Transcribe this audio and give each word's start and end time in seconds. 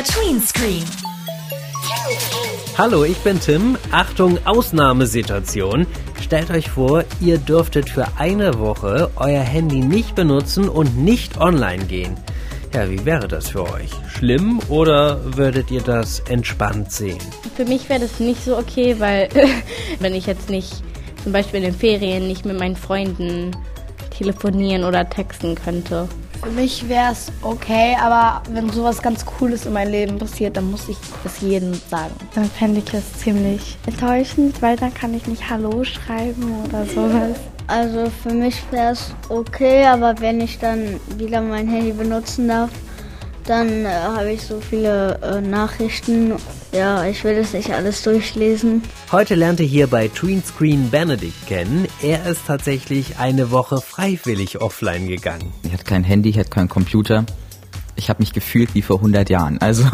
MDR 0.00 0.04
Tween 0.04 0.40
Screen. 0.40 0.84
Hallo, 2.78 3.04
ich 3.04 3.18
bin 3.18 3.38
Tim. 3.38 3.76
Achtung, 3.90 4.38
Ausnahmesituation. 4.46 5.86
Stellt 6.22 6.50
euch 6.50 6.70
vor, 6.70 7.04
ihr 7.20 7.36
dürftet 7.38 7.90
für 7.90 8.06
eine 8.16 8.58
Woche 8.58 9.10
euer 9.16 9.42
Handy 9.42 9.80
nicht 9.80 10.14
benutzen 10.14 10.68
und 10.68 10.96
nicht 10.96 11.38
online 11.38 11.84
gehen. 11.84 12.16
Ja, 12.72 12.88
wie 12.90 13.04
wäre 13.04 13.28
das 13.28 13.50
für 13.50 13.70
euch? 13.70 13.90
Schlimm 14.08 14.60
oder 14.68 15.20
würdet 15.36 15.70
ihr 15.70 15.82
das 15.82 16.20
entspannt 16.20 16.92
sehen? 16.92 17.18
Für 17.56 17.66
mich 17.66 17.88
wäre 17.88 18.00
das 18.00 18.20
nicht 18.20 18.42
so 18.42 18.56
okay, 18.56 18.96
weil 18.98 19.28
wenn 19.98 20.14
ich 20.14 20.26
jetzt 20.26 20.48
nicht 20.48 20.82
zum 21.22 21.32
Beispiel 21.32 21.58
in 21.58 21.72
den 21.72 21.74
Ferien 21.74 22.26
nicht 22.26 22.46
mit 22.46 22.58
meinen 22.58 22.76
Freunden 22.76 23.50
telefonieren 24.16 24.84
oder 24.84 25.08
texten 25.10 25.56
könnte. 25.56 26.08
Für 26.42 26.50
mich 26.50 26.88
wäre 26.88 27.12
es 27.12 27.30
okay, 27.42 27.94
aber 28.00 28.42
wenn 28.50 28.70
sowas 28.70 29.02
ganz 29.02 29.26
Cooles 29.26 29.66
in 29.66 29.74
meinem 29.74 29.92
Leben 29.92 30.18
passiert, 30.18 30.56
dann 30.56 30.70
muss 30.70 30.88
ich 30.88 30.96
das 31.22 31.40
jedem 31.42 31.74
sagen. 31.74 32.14
Dann 32.34 32.46
fände 32.46 32.80
ich 32.84 32.94
es 32.94 33.12
ziemlich 33.12 33.76
enttäuschend, 33.86 34.60
weil 34.62 34.76
dann 34.76 34.94
kann 34.94 35.12
ich 35.12 35.26
nicht 35.26 35.50
Hallo 35.50 35.84
schreiben 35.84 36.64
oder 36.64 36.86
sowas. 36.86 37.36
Also 37.66 38.10
für 38.22 38.32
mich 38.32 38.56
wäre 38.70 38.92
es 38.92 39.14
okay, 39.28 39.84
aber 39.84 40.14
wenn 40.20 40.40
ich 40.40 40.58
dann 40.58 40.98
wieder 41.18 41.42
mein 41.42 41.68
Handy 41.68 41.92
benutzen 41.92 42.48
darf, 42.48 42.70
dann 43.44 43.84
äh, 43.84 43.88
habe 43.88 44.32
ich 44.32 44.42
so 44.42 44.60
viele 44.60 45.20
äh, 45.22 45.40
Nachrichten. 45.40 46.32
Ja, 46.72 47.04
ich 47.04 47.24
will 47.24 47.34
das 47.34 47.52
nicht 47.52 47.72
alles 47.72 48.02
durchlesen. 48.02 48.82
Heute 49.10 49.34
lernte 49.34 49.64
hier 49.64 49.88
bei 49.88 50.06
Tween 50.06 50.42
Screen 50.44 50.88
Benedict 50.88 51.48
kennen. 51.48 51.88
Er 52.00 52.24
ist 52.26 52.42
tatsächlich 52.46 53.18
eine 53.18 53.50
Woche 53.50 53.80
freiwillig 53.80 54.60
offline 54.60 55.08
gegangen. 55.08 55.52
Ich 55.64 55.72
hatte 55.72 55.82
kein 55.82 56.04
Handy, 56.04 56.30
ich 56.30 56.38
hatte 56.38 56.50
keinen 56.50 56.68
Computer. 56.68 57.26
Ich 57.96 58.08
habe 58.08 58.22
mich 58.22 58.32
gefühlt 58.32 58.74
wie 58.74 58.82
vor 58.82 58.96
100 58.96 59.28
Jahren. 59.30 59.58
Also 59.58 59.84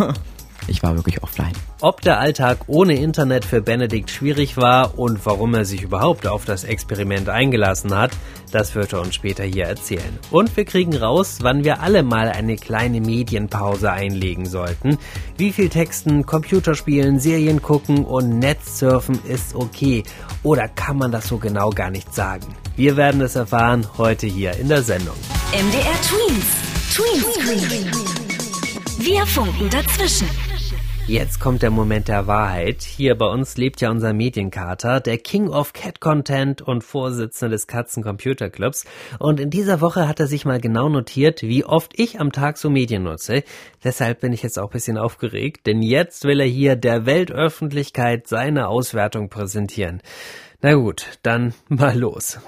ich 0.69 0.83
war 0.83 0.97
wirklich 0.97 1.23
offline. 1.23 1.53
Ob 1.81 2.01
der 2.01 2.19
Alltag 2.19 2.59
ohne 2.67 2.95
Internet 2.95 3.45
für 3.45 3.61
Benedikt 3.61 4.11
schwierig 4.11 4.57
war 4.57 4.99
und 4.99 5.25
warum 5.25 5.55
er 5.55 5.65
sich 5.65 5.83
überhaupt 5.83 6.27
auf 6.27 6.45
das 6.45 6.65
Experiment 6.65 7.29
eingelassen 7.29 7.97
hat, 7.97 8.13
das 8.53 8.75
wird 8.75 8.93
er 8.93 9.03
uns 9.03 9.15
später 9.15 9.45
hier 9.45 9.67
erzählen. 9.67 10.19
Und 10.31 10.57
wir 10.57 10.65
kriegen 10.65 10.97
raus, 10.97 11.39
wann 11.43 11.65
wir 11.65 11.81
alle 11.81 12.03
mal 12.03 12.29
eine 12.29 12.57
kleine 12.57 13.01
Medienpause 13.01 13.93
einlegen 13.93 14.47
sollten. 14.47 14.99
Wie 15.37 15.53
viel 15.53 15.69
Texten, 15.69 16.25
Computerspielen, 16.25 17.21
Serien 17.21 17.61
gucken 17.61 18.05
und 18.05 18.39
Netzsurfen 18.39 19.19
ist 19.25 19.55
okay. 19.55 20.05
Oder 20.43 20.69
kann 20.69 20.99
man 20.99 21.13
das 21.13 21.29
so 21.29 21.39
genau 21.39 21.71
gar 21.71 21.91
nicht 21.91 22.15
sagen? 22.15 22.47
Wir 22.77 22.97
werden 22.97 23.21
es 23.21 23.37
erfahren 23.37 23.87
heute 23.99 24.27
hier 24.27 24.53
in 24.53 24.69
der 24.69 24.83
Sendung. 24.83 25.17
MDR 25.53 25.95
Tweens. 26.03 26.67
Tween 26.95 27.23
Screen. 27.35 27.91
Wir 28.99 29.27
funken 29.27 29.69
dazwischen. 29.69 30.29
Jetzt 31.09 31.39
kommt 31.39 31.63
der 31.63 31.71
Moment 31.71 32.09
der 32.09 32.27
Wahrheit. 32.27 32.83
Hier 32.83 33.15
bei 33.15 33.27
uns 33.27 33.57
lebt 33.57 33.81
ja 33.81 33.93
unser 33.93 34.13
Medienkater, 34.13 34.99
der 34.99 35.19
King 35.19 35.49
of 35.49 35.73
Cat 35.73 36.01
Content 36.01 36.63
und 36.63 36.83
Vorsitzende 36.83 37.55
des 37.55 37.69
Katzen 37.69 38.03
Computer 38.03 38.51
Clubs. 38.51 38.85
Und 39.21 39.39
in 39.39 39.51
dieser 39.51 39.81
Woche 39.81 40.09
hat 40.09 40.19
er 40.19 40.27
sich 40.27 40.45
mal 40.45 40.61
genau 40.61 40.89
notiert, 40.89 41.43
wie 41.43 41.65
oft 41.65 41.93
ich 41.97 42.19
am 42.19 42.33
Tag 42.33 42.59
so 42.59 42.71
Medien 42.71 43.05
nutze. 43.05 43.45
Deshalb 43.85 44.21
bin 44.21 44.33
ich 44.33 44.43
jetzt 44.43 44.59
auch 44.59 44.71
ein 44.71 44.73
bisschen 44.73 44.99
aufgeregt, 44.99 45.69
denn 45.69 45.81
jetzt 45.81 46.25
will 46.25 46.41
er 46.41 46.47
hier 46.47 46.75
der 46.75 47.07
Weltöffentlichkeit 47.07 48.27
seine 48.27 48.67
Auswertung 48.67 49.29
präsentieren. 49.29 50.03
Na 50.67 50.75
gut, 50.75 51.07
dann 51.23 51.55
mal 51.69 51.97
los. 51.97 52.41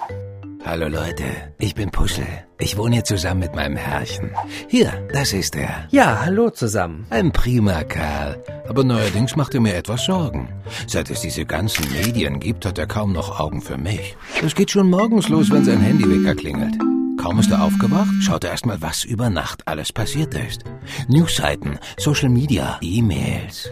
Hallo 0.65 0.89
Leute, 0.89 1.23
ich 1.57 1.73
bin 1.73 1.89
Puschel. 1.89 2.27
Ich 2.59 2.75
wohne 2.75 2.95
hier 2.95 3.05
zusammen 3.05 3.39
mit 3.39 3.55
meinem 3.55 3.77
Herrchen. 3.77 4.31
Hier, 4.67 4.91
das 5.13 5.31
ist 5.31 5.55
er. 5.55 5.87
Ja, 5.89 6.19
hallo 6.25 6.49
zusammen. 6.49 7.05
Ein 7.11 7.31
prima 7.31 7.85
Kerl. 7.85 8.43
Aber 8.67 8.83
neuerdings 8.83 9.37
macht 9.37 9.55
er 9.55 9.61
mir 9.61 9.73
etwas 9.73 10.03
Sorgen. 10.03 10.49
Seit 10.85 11.09
es 11.09 11.21
diese 11.21 11.45
ganzen 11.45 11.89
Medien 11.93 12.41
gibt, 12.41 12.65
hat 12.65 12.77
er 12.77 12.87
kaum 12.87 13.13
noch 13.13 13.39
Augen 13.39 13.61
für 13.61 13.77
mich. 13.77 14.17
Es 14.45 14.53
geht 14.53 14.71
schon 14.71 14.89
morgens 14.89 15.29
los, 15.29 15.49
wenn 15.49 15.63
sein 15.63 15.79
Handywecker 15.79 16.35
klingelt. 16.35 16.75
Kaum 17.21 17.39
ist 17.39 17.51
er 17.51 17.63
aufgewacht, 17.63 18.11
schaut 18.19 18.43
er 18.43 18.51
erstmal, 18.51 18.81
was 18.81 19.05
über 19.05 19.29
Nacht 19.29 19.65
alles 19.65 19.93
passiert 19.93 20.33
ist. 20.33 20.65
Newsseiten, 21.07 21.79
Social 21.97 22.27
Media, 22.27 22.79
E-Mails. 22.81 23.71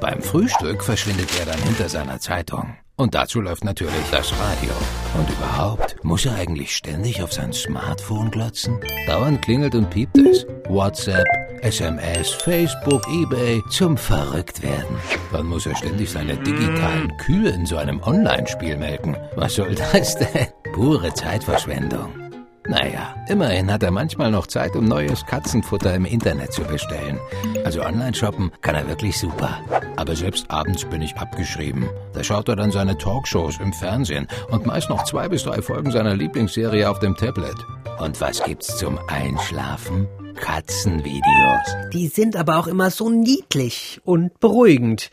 Beim 0.00 0.20
Frühstück 0.20 0.82
verschwindet 0.82 1.30
er 1.38 1.46
dann 1.46 1.62
hinter 1.62 1.88
seiner 1.88 2.18
Zeitung. 2.18 2.74
Und 2.98 3.14
dazu 3.14 3.40
läuft 3.40 3.62
natürlich 3.64 4.10
das 4.10 4.32
Radio. 4.32 4.72
Und 5.14 5.30
überhaupt, 5.30 5.94
muss 6.02 6.26
er 6.26 6.34
eigentlich 6.34 6.74
ständig 6.74 7.22
auf 7.22 7.32
sein 7.32 7.52
Smartphone 7.52 8.28
glotzen? 8.28 8.80
Dauernd 9.06 9.40
klingelt 9.40 9.76
und 9.76 9.88
piept 9.88 10.18
es. 10.18 10.44
WhatsApp, 10.68 11.24
SMS, 11.62 12.30
Facebook, 12.32 13.06
Ebay, 13.08 13.62
zum 13.70 13.96
Verrücktwerden. 13.96 14.96
Dann 15.30 15.46
muss 15.46 15.66
er 15.66 15.76
ständig 15.76 16.10
seine 16.10 16.36
digitalen 16.38 17.16
Kühe 17.18 17.50
in 17.50 17.66
so 17.66 17.76
einem 17.76 18.02
Online-Spiel 18.02 18.76
melken. 18.76 19.16
Was 19.36 19.54
soll 19.54 19.76
das 19.76 20.16
denn? 20.16 20.48
Pure 20.72 21.14
Zeitverschwendung. 21.14 22.27
Naja, 22.68 23.14
immerhin 23.28 23.72
hat 23.72 23.82
er 23.82 23.90
manchmal 23.90 24.30
noch 24.30 24.46
Zeit, 24.46 24.76
um 24.76 24.84
neues 24.84 25.24
Katzenfutter 25.24 25.94
im 25.94 26.04
Internet 26.04 26.52
zu 26.52 26.62
bestellen. 26.62 27.18
Also 27.64 27.82
online 27.82 28.14
shoppen 28.14 28.52
kann 28.60 28.74
er 28.74 28.86
wirklich 28.86 29.18
super. 29.18 29.58
Aber 29.96 30.14
selbst 30.14 30.50
abends 30.50 30.84
bin 30.84 31.00
ich 31.00 31.16
abgeschrieben. 31.16 31.88
Da 32.12 32.22
schaut 32.22 32.46
er 32.48 32.56
dann 32.56 32.70
seine 32.70 32.98
Talkshows 32.98 33.58
im 33.58 33.72
Fernsehen 33.72 34.28
und 34.50 34.66
meist 34.66 34.90
noch 34.90 35.04
zwei 35.04 35.28
bis 35.30 35.44
drei 35.44 35.62
Folgen 35.62 35.90
seiner 35.90 36.14
Lieblingsserie 36.14 36.90
auf 36.90 36.98
dem 36.98 37.16
Tablet. 37.16 37.56
Und 38.00 38.20
was 38.20 38.44
gibt's 38.44 38.76
zum 38.76 38.98
Einschlafen? 39.08 40.06
Katzenvideos. 40.34 41.90
Die 41.94 42.08
sind 42.08 42.36
aber 42.36 42.58
auch 42.58 42.66
immer 42.66 42.90
so 42.90 43.08
niedlich 43.08 44.00
und 44.04 44.38
beruhigend. 44.40 45.10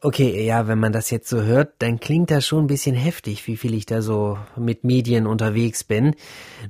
Okay, 0.00 0.46
ja, 0.46 0.68
wenn 0.68 0.78
man 0.78 0.92
das 0.92 1.10
jetzt 1.10 1.28
so 1.28 1.42
hört, 1.42 1.72
dann 1.80 1.98
klingt 1.98 2.30
das 2.30 2.46
schon 2.46 2.64
ein 2.64 2.66
bisschen 2.68 2.94
heftig, 2.94 3.44
wie 3.48 3.56
viel 3.56 3.74
ich 3.74 3.84
da 3.84 4.00
so 4.00 4.38
mit 4.54 4.84
Medien 4.84 5.26
unterwegs 5.26 5.82
bin. 5.82 6.14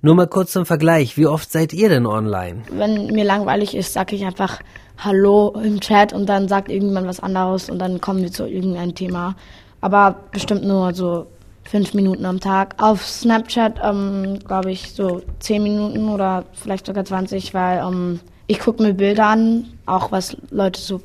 Nur 0.00 0.15
mal 0.15 0.27
kurz 0.27 0.53
zum 0.53 0.65
Vergleich, 0.65 1.19
wie 1.19 1.27
oft 1.27 1.53
seid 1.53 1.75
ihr 1.75 1.91
denn 1.91 2.06
online? 2.06 2.62
Wenn 2.71 3.09
mir 3.09 3.25
langweilig 3.25 3.77
ist, 3.77 3.93
sage 3.93 4.16
ich 4.16 4.25
einfach 4.25 4.61
Hallo 4.97 5.55
im 5.62 5.78
Chat 5.78 6.15
und 6.15 6.27
dann 6.27 6.49
sagt 6.49 6.71
irgendjemand 6.71 7.06
was 7.06 7.21
anderes 7.21 7.69
und 7.69 7.78
dann 7.78 8.00
kommen 8.00 8.22
wir 8.22 8.33
zu 8.33 8.47
irgendeinem 8.47 8.94
Thema. 8.94 9.37
Aber 9.83 10.16
bestimmt 10.33 10.65
nur 10.65 10.95
so 10.95 11.27
fünf 11.65 11.93
Minuten 11.93 12.25
am 12.25 12.41
Tag. 12.41 12.77
Auf 12.83 13.06
Snapchat 13.06 13.78
ähm, 13.84 14.39
glaube 14.39 14.71
ich 14.71 14.93
so 14.93 15.21
zehn 15.39 15.62
Minuten 15.62 16.09
oder 16.09 16.47
vielleicht 16.55 16.87
sogar 16.87 17.05
20, 17.05 17.53
weil 17.53 17.81
ähm, 17.87 18.21
ich 18.47 18.59
gucke 18.59 18.83
mir 18.83 18.95
Bilder 18.95 19.27
an, 19.27 19.66
auch 19.84 20.12
was 20.12 20.34
Leute 20.50 20.81
so 20.81 21.03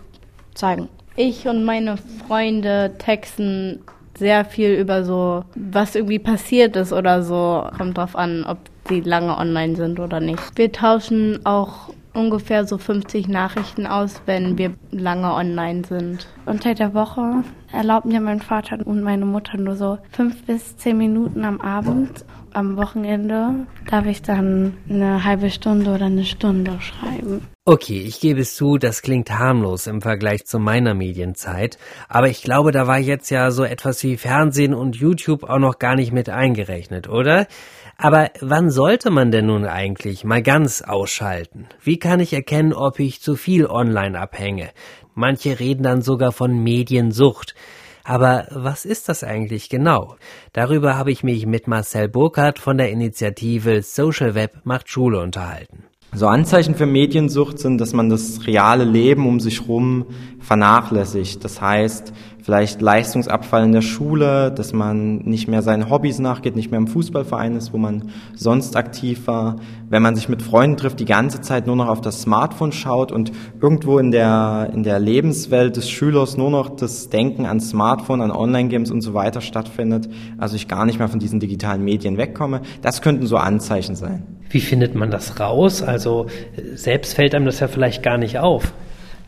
zeigen. 0.55 0.87
Ich 1.15 1.47
und 1.47 1.63
meine 1.63 1.97
Freunde 1.97 2.95
texten 2.97 3.79
sehr 4.17 4.45
viel 4.45 4.71
über 4.73 5.03
so, 5.03 5.43
was 5.55 5.95
irgendwie 5.95 6.19
passiert 6.19 6.75
ist 6.75 6.93
oder 6.93 7.23
so. 7.23 7.67
Kommt 7.77 7.97
drauf 7.97 8.15
an, 8.15 8.45
ob 8.47 8.57
die 8.89 9.01
lange 9.01 9.37
online 9.37 9.75
sind 9.75 9.99
oder 9.99 10.19
nicht. 10.19 10.41
Wir 10.55 10.71
tauschen 10.71 11.45
auch 11.45 11.89
ungefähr 12.13 12.65
so 12.65 12.77
50 12.77 13.27
Nachrichten 13.27 13.87
aus, 13.87 14.21
wenn 14.25 14.57
wir 14.57 14.73
lange 14.91 15.33
online 15.33 15.83
sind. 15.83 16.27
Unter 16.45 16.73
der 16.73 16.93
Woche 16.93 17.43
erlaubt 17.71 18.05
mir 18.05 18.21
mein 18.21 18.39
Vater 18.39 18.79
und 18.85 19.01
meine 19.01 19.25
Mutter 19.25 19.57
nur 19.57 19.75
so 19.75 19.97
fünf 20.11 20.45
bis 20.45 20.77
zehn 20.77 20.97
Minuten 20.97 21.43
am 21.43 21.59
Abend. 21.61 22.25
Am 22.53 22.77
Wochenende 22.77 23.65
darf 23.89 24.05
ich 24.05 24.21
dann 24.21 24.77
eine 24.87 25.23
halbe 25.23 25.49
Stunde 25.49 25.89
oder 25.91 26.05
eine 26.05 26.23
Stunde 26.23 26.79
schreiben. 26.81 27.47
Okay, 27.65 27.99
ich 27.99 28.19
gebe 28.19 28.41
es 28.41 28.55
zu, 28.55 28.77
das 28.77 29.01
klingt 29.01 29.31
harmlos 29.31 29.87
im 29.87 30.01
Vergleich 30.01 30.45
zu 30.45 30.59
meiner 30.59 30.93
Medienzeit, 30.93 31.79
aber 32.09 32.27
ich 32.27 32.43
glaube, 32.43 32.71
da 32.71 32.85
war 32.85 32.99
jetzt 32.99 33.31
ja 33.31 33.49
so 33.49 33.63
etwas 33.63 34.03
wie 34.03 34.17
Fernsehen 34.17 34.75
und 34.75 34.95
YouTube 34.95 35.43
auch 35.45 35.57
noch 35.57 35.79
gar 35.79 35.95
nicht 35.95 36.11
mit 36.11 36.29
eingerechnet, 36.29 37.09
oder? 37.09 37.47
Aber 37.97 38.29
wann 38.39 38.69
sollte 38.69 39.09
man 39.09 39.31
denn 39.31 39.47
nun 39.47 39.65
eigentlich 39.65 40.23
mal 40.23 40.43
ganz 40.43 40.83
ausschalten? 40.83 41.67
Wie 41.81 41.97
kann 41.97 42.19
ich 42.19 42.33
erkennen, 42.33 42.73
ob 42.73 42.99
ich 42.99 43.21
zu 43.21 43.35
viel 43.35 43.65
online 43.65 44.19
abhänge? 44.19 44.69
Manche 45.15 45.59
reden 45.59 45.83
dann 45.83 46.03
sogar 46.03 46.31
von 46.31 46.61
Mediensucht. 46.61 47.55
Aber 48.03 48.47
was 48.51 48.85
ist 48.85 49.07
das 49.07 49.23
eigentlich 49.23 49.69
genau? 49.69 50.15
Darüber 50.51 50.97
habe 50.97 51.11
ich 51.11 51.23
mich 51.23 51.45
mit 51.45 51.67
Marcel 51.67 52.09
Burkhardt 52.09 52.59
von 52.59 52.77
der 52.77 52.91
Initiative 52.91 53.81
Social 53.81 54.35
Web 54.35 54.61
macht 54.65 54.89
Schule 54.89 55.19
unterhalten. 55.19 55.83
So 56.15 56.27
Anzeichen 56.27 56.75
für 56.75 56.85
Mediensucht 56.85 57.57
sind, 57.57 57.79
dass 57.79 57.93
man 57.93 58.09
das 58.09 58.45
reale 58.45 58.83
Leben 58.83 59.25
um 59.25 59.39
sich 59.39 59.61
herum 59.61 60.05
vernachlässigt. 60.39 61.43
Das 61.43 61.59
heißt, 61.59 62.13
vielleicht 62.43 62.81
Leistungsabfall 62.81 63.63
in 63.63 63.71
der 63.71 63.81
Schule, 63.81 64.51
dass 64.51 64.73
man 64.73 65.17
nicht 65.19 65.47
mehr 65.47 65.61
seinen 65.61 65.89
Hobbys 65.89 66.19
nachgeht, 66.19 66.57
nicht 66.57 66.71
mehr 66.71 66.77
im 66.77 66.87
Fußballverein 66.87 67.55
ist, 67.55 67.73
wo 67.73 67.77
man 67.77 68.09
sonst 68.35 68.75
aktiv 68.75 69.27
war. 69.27 69.55
Wenn 69.89 70.01
man 70.01 70.15
sich 70.15 70.27
mit 70.27 70.41
Freunden 70.41 70.75
trifft, 70.75 70.99
die 70.99 71.05
ganze 71.05 71.39
Zeit 71.39 71.67
nur 71.67 71.77
noch 71.77 71.87
auf 71.87 72.01
das 72.01 72.21
Smartphone 72.21 72.73
schaut 72.73 73.13
und 73.13 73.31
irgendwo 73.61 73.97
in 73.97 74.11
der, 74.11 74.69
in 74.73 74.83
der 74.83 74.99
Lebenswelt 74.99 75.77
des 75.77 75.89
Schülers 75.89 76.35
nur 76.35 76.51
noch 76.51 76.75
das 76.75 77.09
Denken 77.09 77.45
an 77.45 77.61
Smartphone, 77.61 78.21
an 78.21 78.31
Online-Games 78.31 78.91
und 78.91 79.01
so 79.01 79.13
weiter 79.13 79.39
stattfindet. 79.39 80.09
Also 80.37 80.57
ich 80.57 80.67
gar 80.67 80.85
nicht 80.85 80.99
mehr 80.99 81.07
von 81.07 81.19
diesen 81.19 81.39
digitalen 81.39 81.83
Medien 81.83 82.17
wegkomme. 82.17 82.61
Das 82.81 83.01
könnten 83.01 83.25
so 83.25 83.37
Anzeichen 83.37 83.95
sein. 83.95 84.27
Wie 84.49 84.59
findet 84.59 84.95
man 84.95 85.09
das 85.09 85.39
raus? 85.39 85.81
Also 85.81 86.27
selbst 86.75 87.13
fällt 87.15 87.33
einem 87.33 87.45
das 87.45 87.61
ja 87.61 87.69
vielleicht 87.69 88.03
gar 88.03 88.17
nicht 88.17 88.37
auf. 88.37 88.73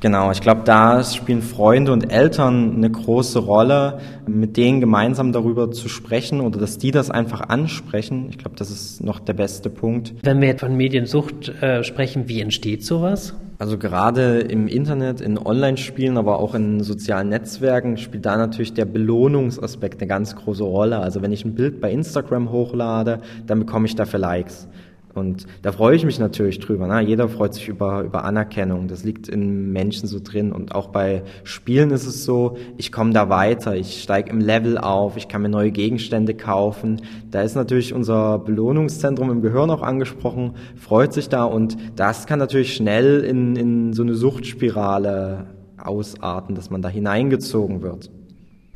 Genau, 0.06 0.30
ich 0.30 0.40
glaube, 0.40 0.62
da 0.66 1.04
spielen 1.04 1.42
Freunde 1.42 1.92
und 1.92 2.14
Eltern 2.14 2.76
eine 2.76 2.92
große 2.92 3.40
Rolle, 3.40 3.98
mit 4.28 4.56
denen 4.56 4.80
gemeinsam 4.80 5.32
darüber 5.32 5.72
zu 5.72 5.90
sprechen 5.90 6.42
oder 6.42 6.60
dass 6.60 6.78
die 6.78 6.92
das 6.92 7.10
einfach 7.10 7.50
ansprechen. 7.50 8.28
Ich 8.30 8.38
glaube, 8.38 8.56
das 8.56 8.70
ist 8.70 9.04
noch 9.04 9.20
der 9.20 9.34
beste 9.34 9.72
Punkt. 9.72 10.14
Wenn 10.22 10.42
wir 10.42 10.50
jetzt 10.50 10.60
von 10.60 10.78
Mediensucht 10.78 11.50
äh, 11.60 11.84
sprechen, 11.84 12.30
wie 12.30 12.40
entsteht 12.40 12.86
sowas? 12.86 13.34
Also 13.58 13.80
gerade 13.80 14.42
im 14.42 14.68
Internet, 14.68 15.22
in 15.22 15.40
Online-Spielen, 15.40 16.20
aber 16.20 16.38
auch 16.38 16.54
in 16.54 16.84
sozialen 16.84 17.30
Netzwerken 17.30 17.98
spielt 17.98 18.28
da 18.28 18.38
natürlich 18.38 18.76
der 18.76 18.86
Belohnungsaspekt 18.86 20.02
eine 20.02 20.08
ganz 20.08 20.36
große 20.36 20.64
Rolle. 20.64 21.00
Also 21.00 21.24
wenn 21.24 21.32
ich 21.32 21.46
ein 21.46 21.56
Bild 21.56 21.82
bei 21.82 21.90
Instagram 21.92 22.52
hochlade, 22.52 23.22
dann 23.48 23.58
bekomme 23.58 23.88
ich 23.88 23.96
dafür 23.96 24.20
Likes. 24.20 24.68
Und 25.16 25.48
da 25.62 25.72
freue 25.72 25.96
ich 25.96 26.06
mich 26.06 26.20
natürlich 26.20 26.60
drüber. 26.60 26.88
Ne? 26.88 27.02
Jeder 27.02 27.30
freut 27.30 27.54
sich 27.54 27.70
über, 27.70 28.02
über 28.02 28.26
Anerkennung. 28.26 28.88
Das 28.88 29.04
liegt 29.04 29.30
in 29.30 29.72
Menschen 29.72 30.08
so 30.08 30.20
drin. 30.22 30.52
Und 30.52 30.76
auch 30.76 30.88
bei 30.88 31.24
Spielen 31.44 31.92
ist 31.92 32.06
es 32.06 32.26
so, 32.26 32.58
ich 32.78 32.92
komme 32.92 33.14
da 33.14 33.30
weiter, 33.30 33.76
ich 33.76 34.04
steige 34.04 34.30
im 34.30 34.40
Level 34.40 34.78
auf, 34.78 35.16
ich 35.16 35.28
kann 35.28 35.42
mir 35.42 35.50
neue 35.50 35.72
Gegenstände 35.72 36.34
kaufen. 36.34 37.02
Da 37.32 37.42
ist 37.42 37.56
natürlich 37.56 37.94
unser 37.94 38.40
Belohnungszentrum 38.40 39.32
im 39.32 39.42
Gehirn 39.42 39.70
auch 39.70 39.82
angesprochen, 39.82 40.56
freut 40.76 41.14
sich 41.14 41.30
da 41.30 41.46
und 41.46 41.78
das 41.96 42.28
kann 42.28 42.40
natürlich 42.40 42.76
schnell 42.76 43.24
in, 43.24 43.56
in 43.56 43.94
so 43.94 44.04
eine 44.04 44.16
Suchtspirale 44.16 45.48
ausarten, 45.78 46.56
dass 46.56 46.70
man 46.70 46.82
da 46.82 46.90
hineingezogen 46.90 47.82
wird. 47.82 48.10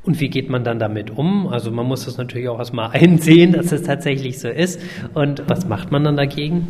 Und 0.10 0.20
wie 0.20 0.30
geht 0.30 0.50
man 0.50 0.64
dann 0.64 0.80
damit 0.80 1.12
um? 1.12 1.48
Also 1.48 1.70
man 1.70 1.86
muss 1.86 2.06
das 2.06 2.18
natürlich 2.18 2.50
auch 2.50 2.58
erstmal 2.58 2.90
einsehen, 2.90 3.52
dass 3.54 3.72
es 3.72 3.84
tatsächlich 3.84 4.40
so 4.40 4.50
ist. 4.50 4.82
Und 5.14 5.44
was 5.48 5.68
macht 5.68 5.92
man 5.92 6.04
dann 6.04 6.18
dagegen? 6.18 6.68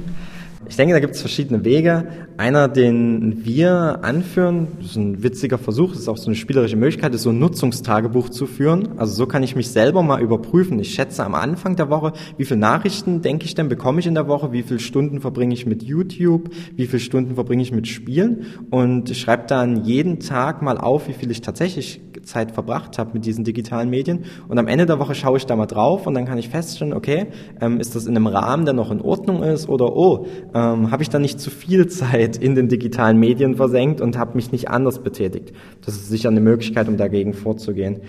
Ich 0.69 0.75
denke, 0.75 0.93
da 0.93 0.99
gibt 0.99 1.15
es 1.15 1.21
verschiedene 1.21 1.65
Wege. 1.65 2.07
Einer, 2.37 2.67
den 2.67 3.43
wir 3.43 3.99
anführen, 4.03 4.67
das 4.77 4.91
ist 4.91 4.95
ein 4.97 5.23
witziger 5.23 5.57
Versuch, 5.57 5.89
das 5.89 6.01
ist 6.01 6.07
auch 6.07 6.17
so 6.17 6.27
eine 6.27 6.35
spielerische 6.35 6.75
Möglichkeit, 6.75 7.13
ist 7.15 7.23
so 7.23 7.31
ein 7.31 7.39
Nutzungstagebuch 7.39 8.29
zu 8.29 8.45
führen. 8.45 8.99
Also 8.99 9.15
so 9.15 9.25
kann 9.25 9.41
ich 9.41 9.55
mich 9.55 9.71
selber 9.71 10.03
mal 10.03 10.21
überprüfen. 10.21 10.79
Ich 10.79 10.93
schätze 10.93 11.25
am 11.25 11.33
Anfang 11.33 11.75
der 11.75 11.89
Woche, 11.89 12.13
wie 12.37 12.45
viele 12.45 12.59
Nachrichten 12.59 13.23
denke 13.23 13.45
ich 13.45 13.55
denn, 13.55 13.67
bekomme 13.67 13.99
ich 13.99 14.05
in 14.05 14.13
der 14.13 14.27
Woche, 14.27 14.51
wie 14.51 14.61
viele 14.61 14.79
Stunden 14.79 15.21
verbringe 15.21 15.55
ich 15.55 15.65
mit 15.65 15.81
YouTube, 15.81 16.51
wie 16.75 16.85
viele 16.85 16.99
Stunden 16.99 17.33
verbringe 17.33 17.63
ich 17.63 17.71
mit 17.71 17.87
Spielen 17.87 18.45
und 18.69 19.09
schreibe 19.15 19.47
dann 19.47 19.83
jeden 19.85 20.19
Tag 20.19 20.61
mal 20.61 20.77
auf, 20.77 21.07
wie 21.07 21.13
viel 21.13 21.31
ich 21.31 21.41
tatsächlich 21.41 21.99
Zeit 22.23 22.51
verbracht 22.51 22.97
habe 22.97 23.11
mit 23.13 23.25
diesen 23.25 23.43
digitalen 23.43 23.89
Medien. 23.89 24.25
Und 24.47 24.57
am 24.59 24.67
Ende 24.67 24.85
der 24.85 24.99
Woche 24.99 25.15
schaue 25.15 25.37
ich 25.37 25.45
da 25.45 25.55
mal 25.55 25.65
drauf 25.65 26.07
und 26.07 26.13
dann 26.13 26.25
kann 26.25 26.37
ich 26.37 26.49
feststellen, 26.49 26.93
okay, 26.93 27.27
ähm, 27.59 27.79
ist 27.79 27.95
das 27.95 28.05
in 28.05 28.15
einem 28.15 28.27
Rahmen, 28.27 28.65
der 28.65 28.73
noch 28.73 28.91
in 28.91 29.01
Ordnung 29.01 29.43
ist 29.43 29.67
oder 29.67 29.95
oh, 29.95 30.27
ähm, 30.59 30.91
habe 30.91 31.03
ich 31.03 31.09
da 31.09 31.19
nicht 31.19 31.39
zu 31.39 31.49
viel 31.49 31.87
Zeit 31.87 32.35
in 32.37 32.55
den 32.55 32.67
digitalen 32.67 33.17
Medien 33.17 33.55
versenkt 33.55 34.01
und 34.01 34.17
habe 34.17 34.35
mich 34.35 34.51
nicht 34.51 34.69
anders 34.69 34.99
betätigt. 34.99 35.53
Das 35.85 35.95
ist 35.95 36.09
sicher 36.09 36.29
eine 36.29 36.41
Möglichkeit, 36.41 36.87
um 36.87 36.97
dagegen 36.97 37.33
vorzugehen. 37.33 38.01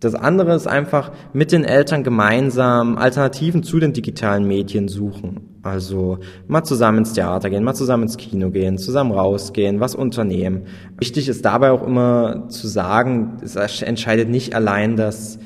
Das 0.00 0.14
andere 0.14 0.54
ist 0.54 0.68
einfach 0.68 1.10
mit 1.32 1.50
den 1.50 1.64
Eltern 1.64 2.04
gemeinsam 2.04 2.98
Alternativen 2.98 3.64
zu 3.64 3.80
den 3.80 3.92
digitalen 3.92 4.46
Medien 4.46 4.86
suchen. 4.86 5.58
Also 5.62 6.18
mal 6.46 6.62
zusammen 6.62 6.98
ins 6.98 7.14
Theater 7.14 7.50
gehen, 7.50 7.64
mal 7.64 7.74
zusammen 7.74 8.04
ins 8.04 8.16
Kino 8.16 8.50
gehen, 8.50 8.78
zusammen 8.78 9.10
rausgehen, 9.10 9.80
was 9.80 9.96
unternehmen. 9.96 10.66
Wichtig 10.98 11.28
ist 11.28 11.44
dabei 11.44 11.72
auch 11.72 11.84
immer 11.84 12.48
zu 12.48 12.68
sagen, 12.68 13.38
es 13.42 13.56
entscheidet 13.82 14.28
nicht 14.28 14.54
allein 14.54 14.96
das 14.96 15.40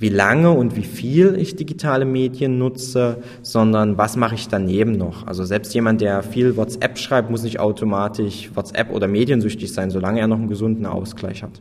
wie 0.00 0.08
lange 0.08 0.50
und 0.50 0.76
wie 0.76 0.82
viel 0.82 1.36
ich 1.36 1.56
digitale 1.56 2.06
Medien 2.06 2.58
nutze, 2.58 3.18
sondern 3.42 3.98
was 3.98 4.16
mache 4.16 4.34
ich 4.34 4.48
daneben 4.48 4.92
noch. 4.92 5.26
Also 5.26 5.44
selbst 5.44 5.74
jemand, 5.74 6.00
der 6.00 6.22
viel 6.22 6.56
WhatsApp 6.56 6.98
schreibt, 6.98 7.30
muss 7.30 7.42
nicht 7.42 7.60
automatisch 7.60 8.50
WhatsApp 8.54 8.90
oder 8.90 9.06
mediensüchtig 9.06 9.72
sein, 9.72 9.90
solange 9.90 10.20
er 10.20 10.26
noch 10.26 10.38
einen 10.38 10.48
gesunden 10.48 10.86
Ausgleich 10.86 11.42
hat. 11.42 11.60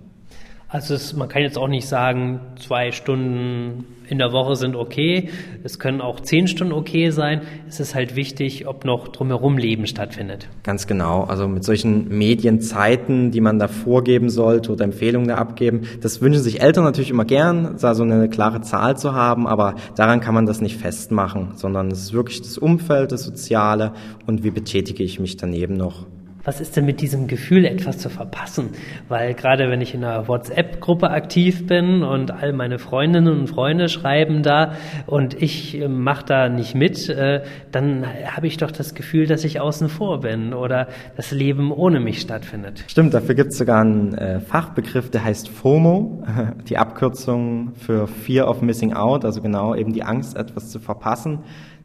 Also 0.71 0.93
es, 0.93 1.15
man 1.15 1.27
kann 1.27 1.41
jetzt 1.41 1.57
auch 1.57 1.67
nicht 1.67 1.87
sagen, 1.87 2.41
zwei 2.59 2.91
Stunden 2.91 3.85
in 4.07 4.19
der 4.19 4.31
Woche 4.31 4.55
sind 4.55 4.75
okay. 4.75 5.29
Es 5.63 5.79
können 5.79 5.99
auch 5.99 6.19
zehn 6.19 6.47
Stunden 6.47 6.73
okay 6.73 7.09
sein. 7.09 7.41
Es 7.67 7.79
ist 7.79 7.95
halt 7.95 8.15
wichtig, 8.15 8.67
ob 8.67 8.85
noch 8.85 9.07
drumherum 9.07 9.57
Leben 9.57 9.87
stattfindet. 9.87 10.47
Ganz 10.61 10.85
genau. 10.85 11.23
Also 11.23 11.47
mit 11.47 11.63
solchen 11.63 12.07
Medienzeiten, 12.09 13.31
die 13.31 13.41
man 13.41 13.57
da 13.57 13.67
vorgeben 13.67 14.29
sollte 14.29 14.71
oder 14.71 14.85
Empfehlungen 14.85 15.27
da 15.27 15.35
abgeben, 15.35 15.87
das 16.01 16.21
wünschen 16.21 16.43
sich 16.43 16.61
Eltern 16.61 16.83
natürlich 16.83 17.09
immer 17.09 17.25
gern, 17.25 17.77
da 17.81 17.95
so 17.95 18.03
eine 18.03 18.29
klare 18.29 18.61
Zahl 18.61 18.95
zu 18.95 19.13
haben, 19.13 19.47
aber 19.47 19.73
daran 19.95 20.21
kann 20.21 20.35
man 20.35 20.45
das 20.45 20.61
nicht 20.61 20.77
festmachen, 20.77 21.53
sondern 21.55 21.89
es 21.89 21.99
ist 21.99 22.13
wirklich 22.13 22.41
das 22.41 22.59
Umfeld, 22.59 23.11
das 23.11 23.23
Soziale 23.23 23.93
und 24.27 24.43
wie 24.43 24.51
betätige 24.51 25.03
ich 25.03 25.19
mich 25.19 25.35
daneben 25.35 25.77
noch 25.77 26.05
was 26.43 26.61
ist 26.61 26.77
denn 26.77 26.85
mit 26.85 27.01
diesem 27.01 27.27
Gefühl, 27.27 27.65
etwas 27.65 27.97
zu 27.97 28.09
verpassen? 28.09 28.69
Weil 29.07 29.33
gerade 29.33 29.69
wenn 29.69 29.81
ich 29.81 29.93
in 29.93 30.03
einer 30.03 30.27
WhatsApp-Gruppe 30.27 31.09
aktiv 31.09 31.67
bin 31.67 32.03
und 32.03 32.31
all 32.31 32.53
meine 32.53 32.79
Freundinnen 32.79 33.39
und 33.39 33.47
Freunde 33.47 33.89
schreiben 33.89 34.41
da 34.41 34.73
und 35.05 35.41
ich 35.41 35.79
äh, 35.79 35.87
mache 35.87 36.25
da 36.25 36.49
nicht 36.49 36.75
mit, 36.75 37.09
äh, 37.09 37.43
dann 37.71 38.05
habe 38.25 38.47
ich 38.47 38.57
doch 38.57 38.71
das 38.71 38.95
Gefühl, 38.95 39.27
dass 39.27 39.43
ich 39.43 39.59
außen 39.59 39.89
vor 39.89 40.21
bin 40.21 40.53
oder 40.53 40.87
das 41.15 41.31
Leben 41.31 41.71
ohne 41.71 41.99
mich 41.99 42.21
stattfindet. 42.21 42.83
Stimmt, 42.87 43.13
dafür 43.13 43.35
gibt 43.35 43.51
es 43.51 43.57
sogar 43.57 43.81
einen 43.81 44.13
äh, 44.13 44.39
Fachbegriff, 44.39 45.11
der 45.11 45.23
heißt 45.23 45.49
FOMO, 45.49 46.23
die 46.69 46.77
Abkürzung 46.77 47.73
für 47.75 48.07
Fear 48.07 48.49
of 48.49 48.61
Missing 48.61 48.93
Out, 48.93 49.25
also 49.25 49.41
genau 49.41 49.75
eben 49.75 49.93
die 49.93 50.03
Angst, 50.03 50.37
etwas 50.37 50.69
zu 50.69 50.79
verpassen. 50.79 51.39